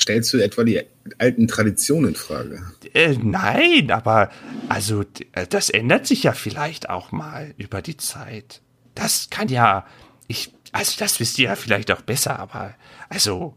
[0.01, 0.81] Stellst du etwa die
[1.19, 2.63] alten Traditionen in Frage?
[2.93, 4.29] Äh, nein, aber
[4.69, 5.03] also
[5.49, 8.61] das ändert sich ja vielleicht auch mal über die Zeit.
[8.97, 9.85] Das kann ja,
[10.27, 12.73] ich, also das wisst ihr ja vielleicht auch besser, aber
[13.09, 13.55] also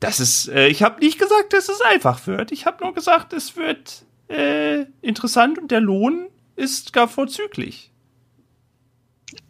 [0.00, 2.52] das ist, äh, ich habe nicht gesagt, dass es einfach wird.
[2.52, 7.90] Ich habe nur gesagt, es wird äh, interessant und der Lohn ist gar vorzüglich.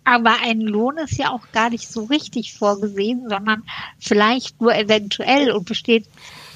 [0.05, 3.65] Aber ein Lohn ist ja auch gar nicht so richtig vorgesehen, sondern
[3.99, 6.07] vielleicht nur eventuell und besteht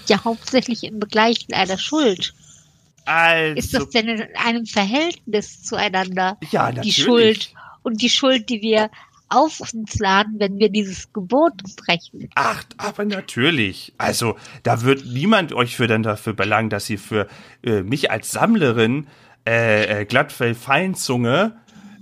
[0.06, 2.34] ja hauptsächlich im Begleichen einer Schuld.
[3.04, 6.38] Also, Ist das denn in einem Verhältnis zueinander?
[6.52, 6.92] ja, Die.
[6.92, 7.52] Schuld
[7.82, 8.90] und die Schuld, die wir
[9.28, 12.28] auf uns laden, wenn wir dieses Gebot brechen.
[12.34, 13.94] Ach, aber natürlich.
[13.96, 17.28] Also, da wird niemand euch für dann dafür belangen, dass ihr für
[17.62, 19.06] äh, mich als Sammlerin
[19.46, 21.56] äh, äh, Glattfell Feinzunge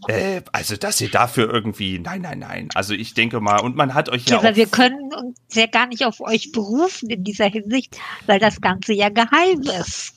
[0.06, 2.68] äh, also, dass ihr dafür irgendwie, nein, nein, nein.
[2.74, 5.66] Also, ich denke mal, und man hat euch ja, Ja, aber wir können uns ja
[5.66, 10.14] gar nicht auf euch berufen in dieser Hinsicht, weil das Ganze ja geheim ist.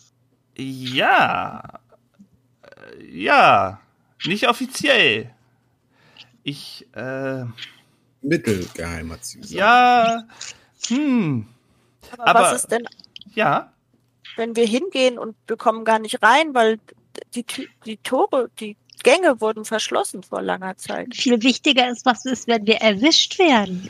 [0.56, 1.80] ja,
[2.64, 3.80] Äh, ja,
[4.26, 5.32] nicht offiziell.
[6.44, 7.46] Ich, äh,
[8.22, 9.54] Mittelgeheim hat sie gesagt.
[9.60, 10.24] ja,
[10.88, 11.48] hm,
[12.14, 12.86] Aber, Aber- was ist denn,
[13.34, 13.72] ja,
[14.38, 16.80] wenn wir hingehen und wir kommen gar nicht rein, weil
[17.36, 17.46] die,
[17.86, 21.16] die Tore, die Gänge wurden verschlossen vor langer Zeit.
[21.16, 23.90] Viel wichtiger ist, was ist, wenn wir erwischt werden.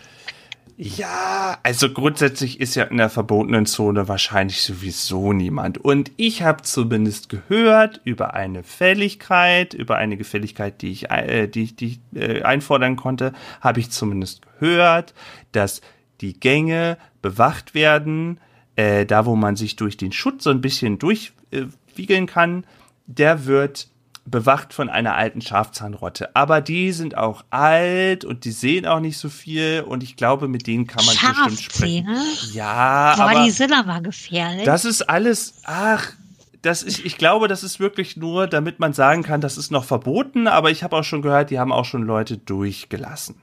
[0.77, 5.77] Ja, also grundsätzlich ist ja in der verbotenen Zone wahrscheinlich sowieso niemand.
[5.77, 11.75] Und ich habe zumindest gehört über eine Fälligkeit, über eine Gefälligkeit, die ich, äh, die,
[11.75, 15.13] die ich äh, einfordern konnte, habe ich zumindest gehört,
[15.51, 15.81] dass
[16.21, 18.39] die Gänge bewacht werden,
[18.75, 22.65] äh, da wo man sich durch den Schutt so ein bisschen durchwiegeln kann,
[23.05, 23.90] der wird
[24.25, 26.35] bewacht von einer alten Schafzahnrotte.
[26.35, 30.47] Aber die sind auch alt und die sehen auch nicht so viel und ich glaube,
[30.47, 32.07] mit denen kann man bestimmt sprechen.
[32.53, 34.63] Ja, Boah, aber die sind aber gefährlich.
[34.63, 36.13] das ist alles, ach,
[36.61, 39.83] das ist, ich glaube, das ist wirklich nur, damit man sagen kann, das ist noch
[39.83, 43.41] verboten, aber ich habe auch schon gehört, die haben auch schon Leute durchgelassen.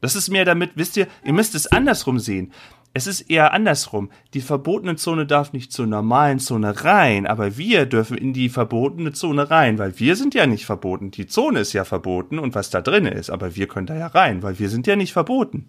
[0.00, 2.52] Das ist mehr damit, wisst ihr, ihr müsst es andersrum sehen.
[2.96, 4.10] Es ist eher andersrum.
[4.34, 9.12] Die verbotene Zone darf nicht zur normalen Zone rein, aber wir dürfen in die verbotene
[9.12, 11.10] Zone rein, weil wir sind ja nicht verboten.
[11.10, 14.06] Die Zone ist ja verboten und was da drin ist, aber wir können da ja
[14.06, 15.68] rein, weil wir sind ja nicht verboten.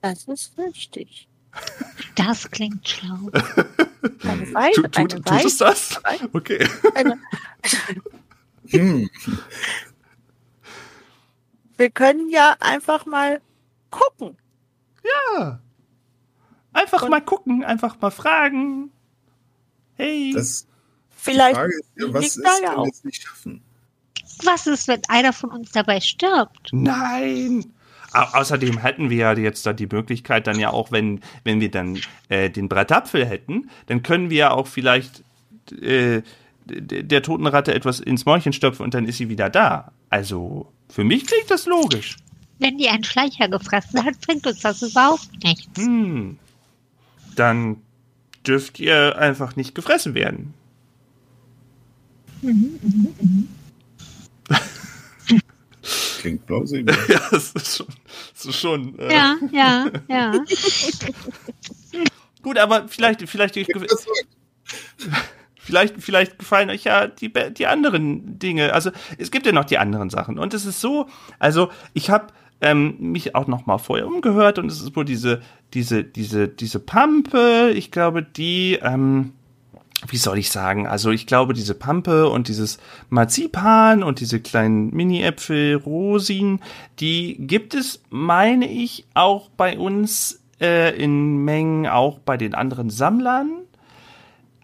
[0.00, 1.28] Das ist richtig.
[2.14, 3.30] das klingt schlau.
[4.22, 6.00] Eine Weide, Tu- tut, eine tut es Weide, das?
[6.32, 6.66] Okay.
[6.94, 7.18] eine,
[8.70, 9.08] Hm.
[11.76, 13.40] wir können ja einfach mal
[13.90, 14.36] gucken.
[15.36, 15.60] Ja.
[16.72, 18.90] Einfach Und- mal gucken, einfach mal fragen.
[19.94, 20.32] Hey.
[20.34, 20.66] Das
[21.10, 23.62] Vielleicht Frage ist ja, was ist, wenn ja wir es nicht schaffen?
[24.44, 26.68] Was ist, wenn einer von uns dabei stirbt?
[26.72, 27.72] Nein.
[28.12, 31.70] Au außerdem hätten wir ja jetzt da die Möglichkeit, dann ja auch, wenn, wenn wir
[31.70, 31.98] dann
[32.28, 35.24] äh, den Bratapfel hätten, dann können wir ja auch vielleicht
[35.82, 36.22] äh,
[36.64, 39.92] der toten Ratte etwas ins Mäulchen stopfen und dann ist sie wieder da.
[40.10, 42.16] Also, für mich klingt das logisch.
[42.58, 45.80] Wenn die einen Schleicher gefressen hat, bringt uns das überhaupt nichts.
[45.80, 46.38] Hm.
[47.36, 47.82] Dann
[48.46, 50.54] dürft ihr einfach nicht gefressen werden.
[56.18, 56.96] Klingt plausibel.
[57.08, 57.86] Ja, das ist schon,
[58.34, 60.32] das ist schon äh, Ja, ja, ja.
[62.42, 63.54] gut, aber vielleicht, vielleicht,
[65.56, 68.72] vielleicht, vielleicht gefallen euch ja die, die anderen Dinge.
[68.72, 70.38] Also es gibt ja noch die anderen Sachen.
[70.38, 72.28] Und es ist so, also ich habe
[72.60, 75.42] ähm, mich auch noch mal vorher umgehört und es ist wohl diese,
[75.74, 79.32] diese, diese, diese Pampe, ich glaube, die, ähm,
[80.08, 82.78] wie soll ich sagen, also ich glaube, diese Pampe und dieses
[83.08, 86.60] Marzipan und diese kleinen Mini-Äpfel, Rosinen,
[87.00, 92.90] die gibt es, meine ich, auch bei uns äh, in Mengen, auch bei den anderen
[92.90, 93.50] Sammlern.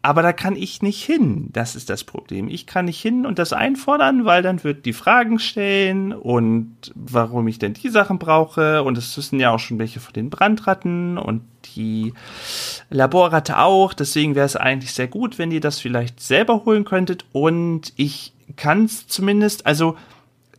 [0.05, 1.49] Aber da kann ich nicht hin.
[1.55, 2.51] Das ist das Problem.
[2.51, 7.49] Ich kann nicht hin und das einfordern, weil dann wird die Fragen stellen und warum
[7.49, 8.83] ich denn die Sachen brauche.
[8.83, 11.41] Und es wissen ja auch schon welche von den Brandratten und
[11.75, 12.13] die
[12.91, 13.95] Laborratte auch.
[13.95, 17.25] Deswegen wäre es eigentlich sehr gut, wenn ihr das vielleicht selber holen könntet.
[17.33, 19.97] Und ich kann es zumindest, also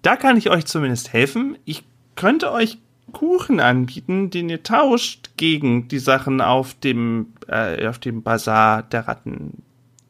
[0.02, 1.56] da kann ich euch zumindest helfen.
[1.66, 1.84] Ich
[2.16, 2.80] könnte euch
[3.12, 9.08] Kuchen anbieten, den ihr tauscht gegen die Sachen auf dem, äh, auf dem Bazar der
[9.08, 9.64] Ratten.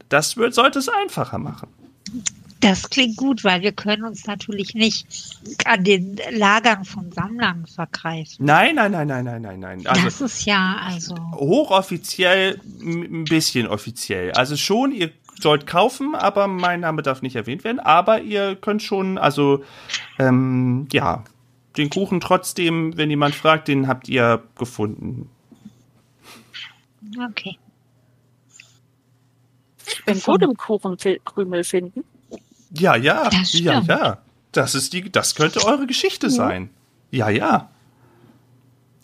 [0.10, 1.70] Das wird, sollte es einfacher machen.
[2.62, 5.06] Das klingt gut, weil wir können uns natürlich nicht
[5.66, 8.44] an den Lagern von Sammlern vergreifen.
[8.44, 9.86] Nein, nein, nein, nein, nein, nein, nein.
[9.86, 11.16] Also das ist ja, also.
[11.34, 14.32] hochoffiziell, ein bisschen offiziell.
[14.32, 17.80] Also schon, ihr sollt kaufen, aber mein Name darf nicht erwähnt werden.
[17.80, 19.64] Aber ihr könnt schon, also
[20.18, 21.24] ähm, ja,
[21.78, 25.30] den Kuchen trotzdem, wenn jemand fragt, den habt ihr gefunden.
[27.32, 27.58] Okay.
[29.88, 32.04] Ich bin gut im Kuchenkrümel finden.
[32.72, 34.18] Ja, ja, Das ja, ja.
[34.52, 36.70] Das ist die, das könnte eure Geschichte sein.
[37.12, 37.70] Ja, ja.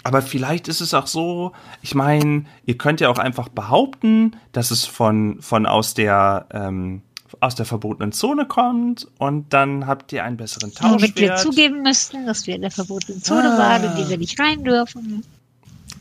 [0.04, 1.52] Aber vielleicht ist es auch so,
[1.82, 7.02] ich meine, ihr könnt ja auch einfach behaupten, dass es von, von aus der, ähm,
[7.40, 11.40] aus der verbotenen Zone kommt und dann habt ihr einen besseren Womit wir Tauschwert.
[11.40, 13.58] zugeben müssten, dass wir in der verbotenen Zone Ah.
[13.58, 15.24] waren und die wir nicht rein dürfen.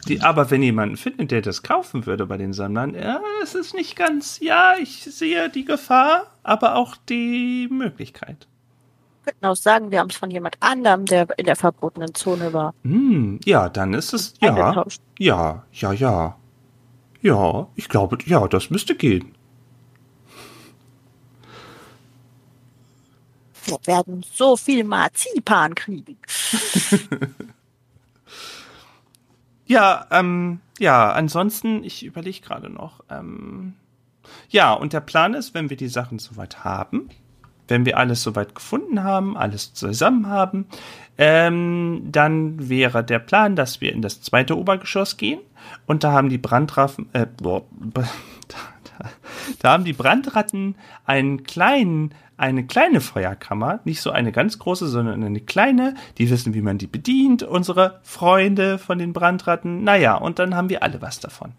[0.08, 3.74] Die, aber wenn jemanden findet, der das kaufen würde bei den Sammlern, ja, es ist
[3.74, 8.46] nicht ganz, ja, ich sehe die Gefahr, aber auch die Möglichkeit.
[9.24, 12.52] Wir könnten auch sagen, wir haben es von jemand anderem, der in der verbotenen Zone
[12.54, 14.84] war, Hm, ja, dann ist es, ja,
[15.18, 16.36] ja, ja, ja.
[17.22, 19.34] Ja, ich glaube, ja, das müsste gehen.
[23.70, 26.18] Wir werden so viel Marzipan kriegen.
[29.70, 33.04] Ja, ähm, ja, ansonsten, ich überlege gerade noch.
[33.08, 33.74] Ähm,
[34.48, 37.08] ja, und der Plan ist, wenn wir die Sachen soweit haben,
[37.68, 40.66] wenn wir alles soweit gefunden haben, alles zusammen haben,
[41.18, 45.38] ähm, dann wäre der Plan, dass wir in das zweite Obergeschoss gehen
[45.86, 47.62] und da haben die Brandraffen, äh, boah,
[47.94, 48.04] da,
[48.98, 49.10] da,
[49.60, 55.22] da haben die Brandratten einen kleinen eine kleine Feuerkammer, nicht so eine ganz große, sondern
[55.22, 55.94] eine kleine.
[56.16, 57.42] Die wissen, wie man die bedient.
[57.42, 59.84] Unsere Freunde von den Brandratten.
[59.84, 61.52] Naja, und dann haben wir alle was davon.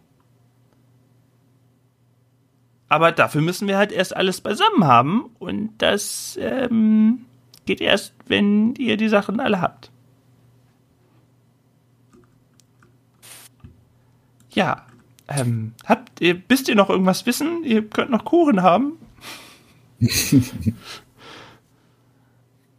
[2.90, 5.30] Aber dafür müssen wir halt erst alles beisammen haben.
[5.38, 7.26] Und das ähm,
[7.68, 9.92] geht erst, wenn ihr die Sachen alle habt.
[14.50, 14.88] Ja,
[15.28, 17.64] ähm, habt ihr, wisst ihr noch irgendwas wissen?
[17.64, 18.98] Ihr könnt noch Kuchen haben.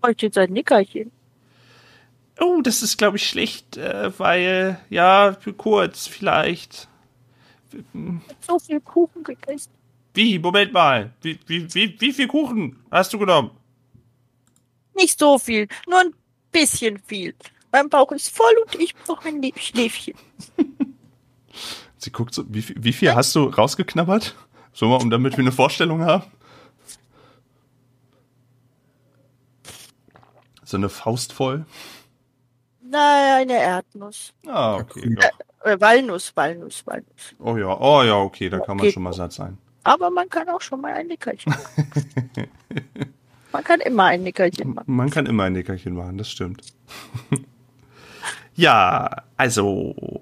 [0.01, 1.13] Bräuchte jetzt ein Nickerchen.
[2.41, 6.89] Oh, das ist, glaube ich, schlecht, äh, weil, ja, für kurz vielleicht.
[8.41, 9.71] So viel Kuchen gegessen.
[10.15, 10.39] Wie?
[10.39, 11.13] Moment mal.
[11.23, 13.51] Wie, wie, wie, wie viel Kuchen hast du genommen?
[14.95, 16.15] Nicht so viel, nur ein
[16.51, 17.35] bisschen viel.
[17.71, 20.15] Mein Bauch ist voll und ich brauche ein Schläfchen.
[21.97, 24.35] Sie guckt so, wie, viel- wie viel hast du rausgeknabbert?
[24.73, 26.25] So mal, um damit wir eine Vorstellung haben.
[30.73, 31.67] So eine Faust voll.
[32.81, 34.33] Nein, eine Erdnuss.
[34.47, 35.17] Ah, okay.
[35.21, 35.71] Ja.
[35.71, 37.35] Äh, Walnuss, Walnuss, Walnuss.
[37.41, 39.59] Oh ja, oh ja, okay, da kann man Geht schon mal satt sein.
[39.85, 42.49] Aber man kann auch schon mal ein Nickerchen machen.
[43.53, 44.97] man kann immer ein Nickerchen machen.
[44.97, 46.63] Man kann immer ein Nickerchen machen, das stimmt.
[48.55, 49.95] ja, also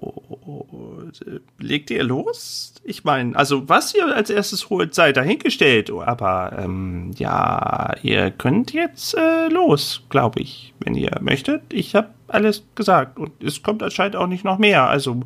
[1.59, 2.75] legt ihr los?
[2.83, 5.91] Ich meine, also was ihr als erstes holt, sei dahingestellt.
[5.91, 11.73] Aber ähm, ja, ihr könnt jetzt äh, los, glaube ich, wenn ihr möchtet.
[11.73, 14.87] Ich habe alles gesagt und es kommt anscheinend auch nicht noch mehr.
[14.87, 15.21] Also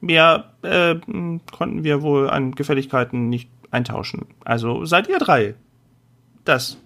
[0.00, 0.96] mehr äh,
[1.52, 4.26] konnten wir wohl an Gefälligkeiten nicht eintauschen.
[4.44, 5.54] Also seid ihr drei.
[6.44, 6.78] Das.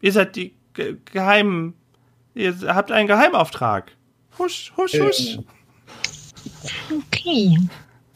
[0.00, 1.74] Ihr seid die ge geheimen.
[2.34, 3.92] Ihr habt einen Geheimauftrag.
[4.38, 5.38] Husch, husch, husch.
[6.90, 7.58] Okay.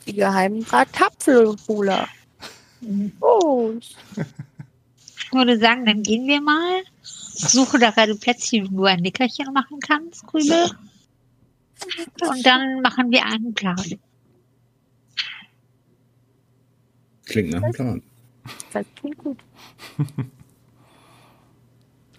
[0.07, 2.09] Die geheimen Bratapfelholer.
[3.21, 6.83] Oh, Ich würde sagen, dann gehen wir mal.
[7.03, 10.71] Ich suche da gerade Plätzchen, wo du ein Nickerchen machen kannst, Krübel.
[12.21, 13.77] Und dann machen wir einen Plan.
[17.27, 18.03] Klingt nach einem Plan.
[18.73, 19.39] das klingt gut.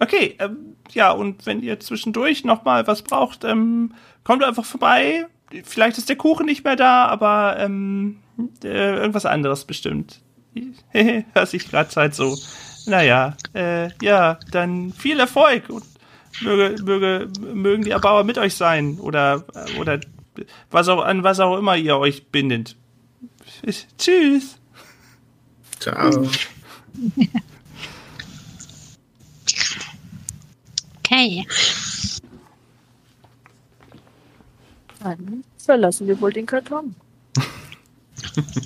[0.00, 3.94] Okay, ähm, ja, und wenn ihr zwischendurch noch mal was braucht, ähm,
[4.24, 5.26] kommt einfach vorbei.
[5.62, 8.18] Vielleicht ist der Kuchen nicht mehr da, aber ähm,
[8.62, 10.20] äh, irgendwas anderes bestimmt.
[10.90, 12.36] Hör sich gerade Zeit so.
[12.86, 15.84] Naja, äh, ja, dann viel Erfolg und
[16.42, 19.44] möge, möge, mögen die Erbauer mit euch sein oder,
[19.78, 20.00] oder
[20.70, 22.76] was auch, an was auch immer ihr euch bindet.
[23.98, 24.58] Tschüss.
[25.78, 26.28] Ciao.
[31.06, 31.44] Okay.
[35.04, 36.96] Dann verlassen wir wohl den Karton.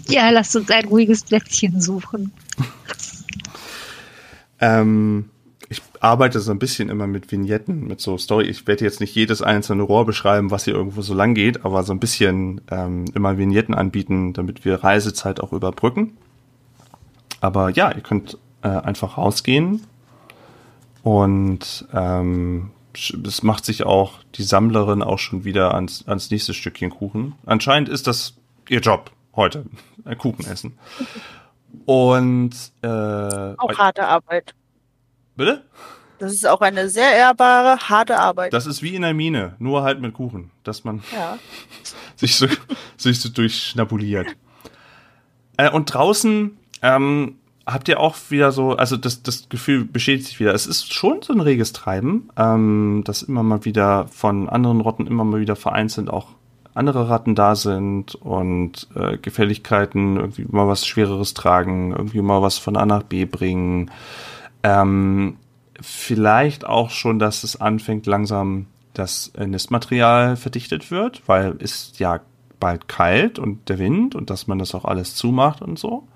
[0.07, 2.33] Ja, lasst uns ein ruhiges Plätzchen suchen.
[4.61, 5.31] Ähm,
[5.69, 8.45] ich arbeite so ein bisschen immer mit Vignetten, mit so Story.
[8.47, 11.83] Ich werde jetzt nicht jedes einzelne Rohr beschreiben, was hier irgendwo so lang geht, aber
[11.83, 16.17] so ein bisschen ähm, immer Vignetten anbieten, damit wir Reisezeit auch überbrücken.
[17.41, 19.83] Aber ja, ihr könnt äh, einfach rausgehen
[21.03, 26.91] und ähm, es macht sich auch die Sammlerin auch schon wieder ans, ans nächste Stückchen
[26.91, 27.35] Kuchen.
[27.47, 28.35] Anscheinend ist das
[28.69, 29.65] ihr Job heute,
[30.05, 30.79] ein Kuchen essen.
[31.87, 34.55] Und äh, Auch harte Arbeit.
[35.37, 35.65] bitte?
[36.19, 38.53] Das ist auch eine sehr ehrbare, harte Arbeit.
[38.53, 41.39] Das ist wie in der Mine, nur halt mit Kuchen, dass man ja.
[42.17, 42.49] sich so,
[42.97, 44.29] sich so durchschnabuliert.
[45.57, 50.41] Äh, und draußen ähm, habt ihr auch wieder so, also das, das Gefühl bestätigt sich
[50.41, 50.55] wieder.
[50.55, 55.07] Es ist schon so ein reges Treiben, ähm, dass immer mal wieder von anderen Rotten
[55.07, 56.29] immer mal wieder vereinzelt auch
[56.75, 62.57] andere Ratten da sind und äh, Gefälligkeiten, irgendwie mal was Schwereres tragen, irgendwie mal was
[62.57, 63.91] von A nach B bringen.
[64.63, 65.37] Ähm,
[65.81, 72.21] vielleicht auch schon, dass es anfängt langsam das Nistmaterial verdichtet wird, weil es ja
[72.61, 76.07] bald kalt und der Wind und dass man das auch alles zumacht und so.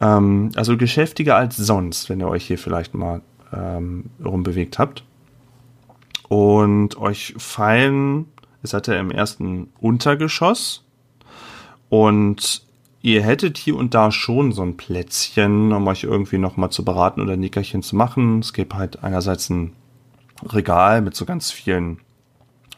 [0.00, 3.22] Ähm, also geschäftiger als sonst, wenn ihr euch hier vielleicht mal
[3.52, 5.04] ähm, rumbewegt habt.
[6.28, 8.26] Und euch fallen,
[8.62, 10.84] seid ja im ersten Untergeschoss
[11.88, 12.62] und
[13.02, 17.20] ihr hättet hier und da schon so ein Plätzchen, um euch irgendwie nochmal zu beraten
[17.20, 18.40] oder ein Nickerchen zu machen.
[18.40, 19.72] Es gibt halt einerseits ein
[20.44, 21.98] Regal mit so ganz vielen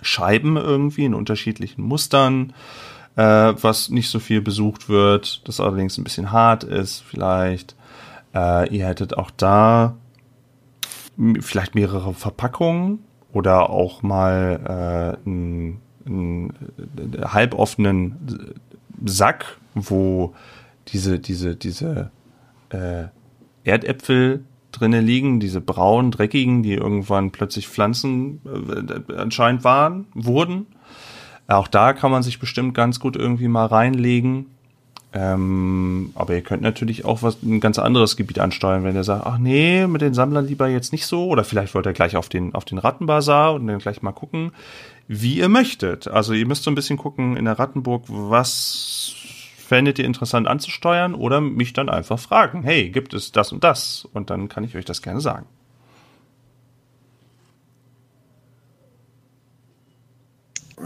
[0.00, 2.54] Scheiben irgendwie in unterschiedlichen Mustern,
[3.16, 7.76] äh, was nicht so viel besucht wird, das allerdings ein bisschen hart ist vielleicht.
[8.34, 9.96] Äh, ihr hättet auch da
[11.40, 13.00] vielleicht mehrere Verpackungen
[13.32, 18.54] oder auch mal äh, einen, einen äh, halboffenen
[19.04, 20.34] Sack, wo
[20.88, 22.10] diese, diese, diese
[22.70, 23.04] äh,
[23.64, 30.66] Erdäpfel drinne liegen, diese braunen, dreckigen, die irgendwann plötzlich Pflanzen äh, anscheinend waren, wurden.
[31.52, 34.46] Auch da kann man sich bestimmt ganz gut irgendwie mal reinlegen.
[35.14, 39.26] Ähm, aber ihr könnt natürlich auch was, ein ganz anderes Gebiet ansteuern, wenn ihr sagt,
[39.26, 42.30] ach nee, mit den Sammlern lieber jetzt nicht so, oder vielleicht wollt ihr gleich auf
[42.30, 44.52] den, auf den Rattenbazar und dann gleich mal gucken,
[45.08, 46.08] wie ihr möchtet.
[46.08, 49.14] Also ihr müsst so ein bisschen gucken in der Rattenburg, was
[49.58, 54.08] fändet ihr interessant anzusteuern oder mich dann einfach fragen, hey, gibt es das und das?
[54.14, 55.46] Und dann kann ich euch das gerne sagen.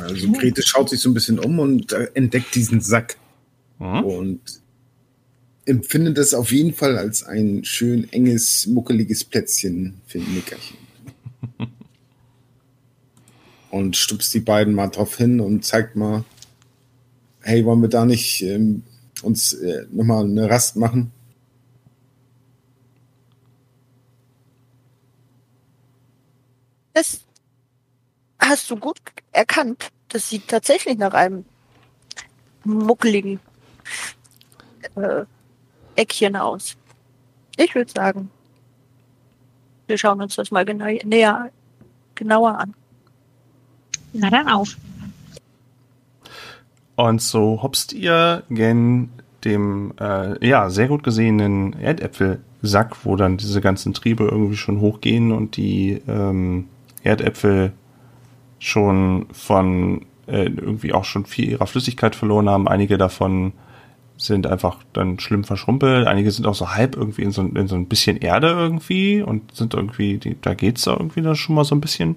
[0.06, 3.16] Also Grete schaut sich so ein bisschen um und äh, entdeckt diesen Sack
[3.78, 4.04] mhm.
[4.04, 4.40] und
[5.64, 10.76] empfindet es auf jeden Fall als ein schön enges, muckeliges Plätzchen für ein Nickerchen.
[13.70, 16.24] und stupst die beiden mal drauf hin und zeigt mal,
[17.40, 18.84] hey, wollen wir da nicht ähm,
[19.22, 21.10] uns äh, nochmal eine Rast machen?
[26.94, 27.20] Das
[28.38, 28.98] hast du gut
[29.32, 29.90] erkannt.
[30.08, 31.44] Das sieht tatsächlich nach einem
[32.64, 33.40] muckeligen
[34.96, 35.24] äh,
[35.94, 36.76] Eckchen aus.
[37.56, 38.30] Ich würde sagen,
[39.86, 41.50] wir schauen uns das mal genau, näher,
[42.14, 42.74] genauer an.
[44.12, 44.76] Na dann auf.
[46.96, 49.10] Und so hopst ihr gen
[49.44, 55.30] dem äh, ja sehr gut gesehenen Erdäpfelsack, wo dann diese ganzen Triebe irgendwie schon hochgehen
[55.30, 56.68] und die ähm,
[57.02, 57.72] Erdäpfel
[58.58, 62.68] schon von äh, irgendwie auch schon viel ihrer Flüssigkeit verloren haben.
[62.68, 63.52] Einige davon
[64.18, 66.06] sind einfach dann schlimm verschrumpelt.
[66.06, 69.54] Einige sind auch so halb irgendwie in so, in so ein bisschen Erde irgendwie und
[69.54, 72.16] sind irgendwie, die, da geht's da irgendwie dann schon mal so ein bisschen.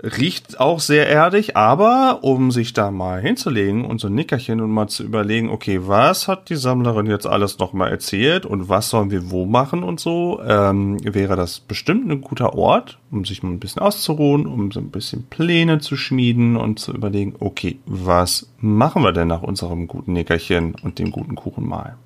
[0.00, 4.70] Riecht auch sehr erdig, aber um sich da mal hinzulegen und so ein Nickerchen und
[4.70, 9.10] mal zu überlegen, okay, was hat die Sammlerin jetzt alles nochmal erzählt und was sollen
[9.10, 13.50] wir wo machen und so, ähm, wäre das bestimmt ein guter Ort, um sich mal
[13.50, 18.52] ein bisschen auszuruhen, um so ein bisschen Pläne zu schmieden und zu überlegen, okay, was
[18.60, 21.96] machen wir denn nach unserem guten Nickerchen und dem guten Kuchen mal?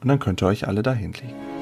[0.00, 1.53] Und dann könnt ihr euch alle da hinlegen.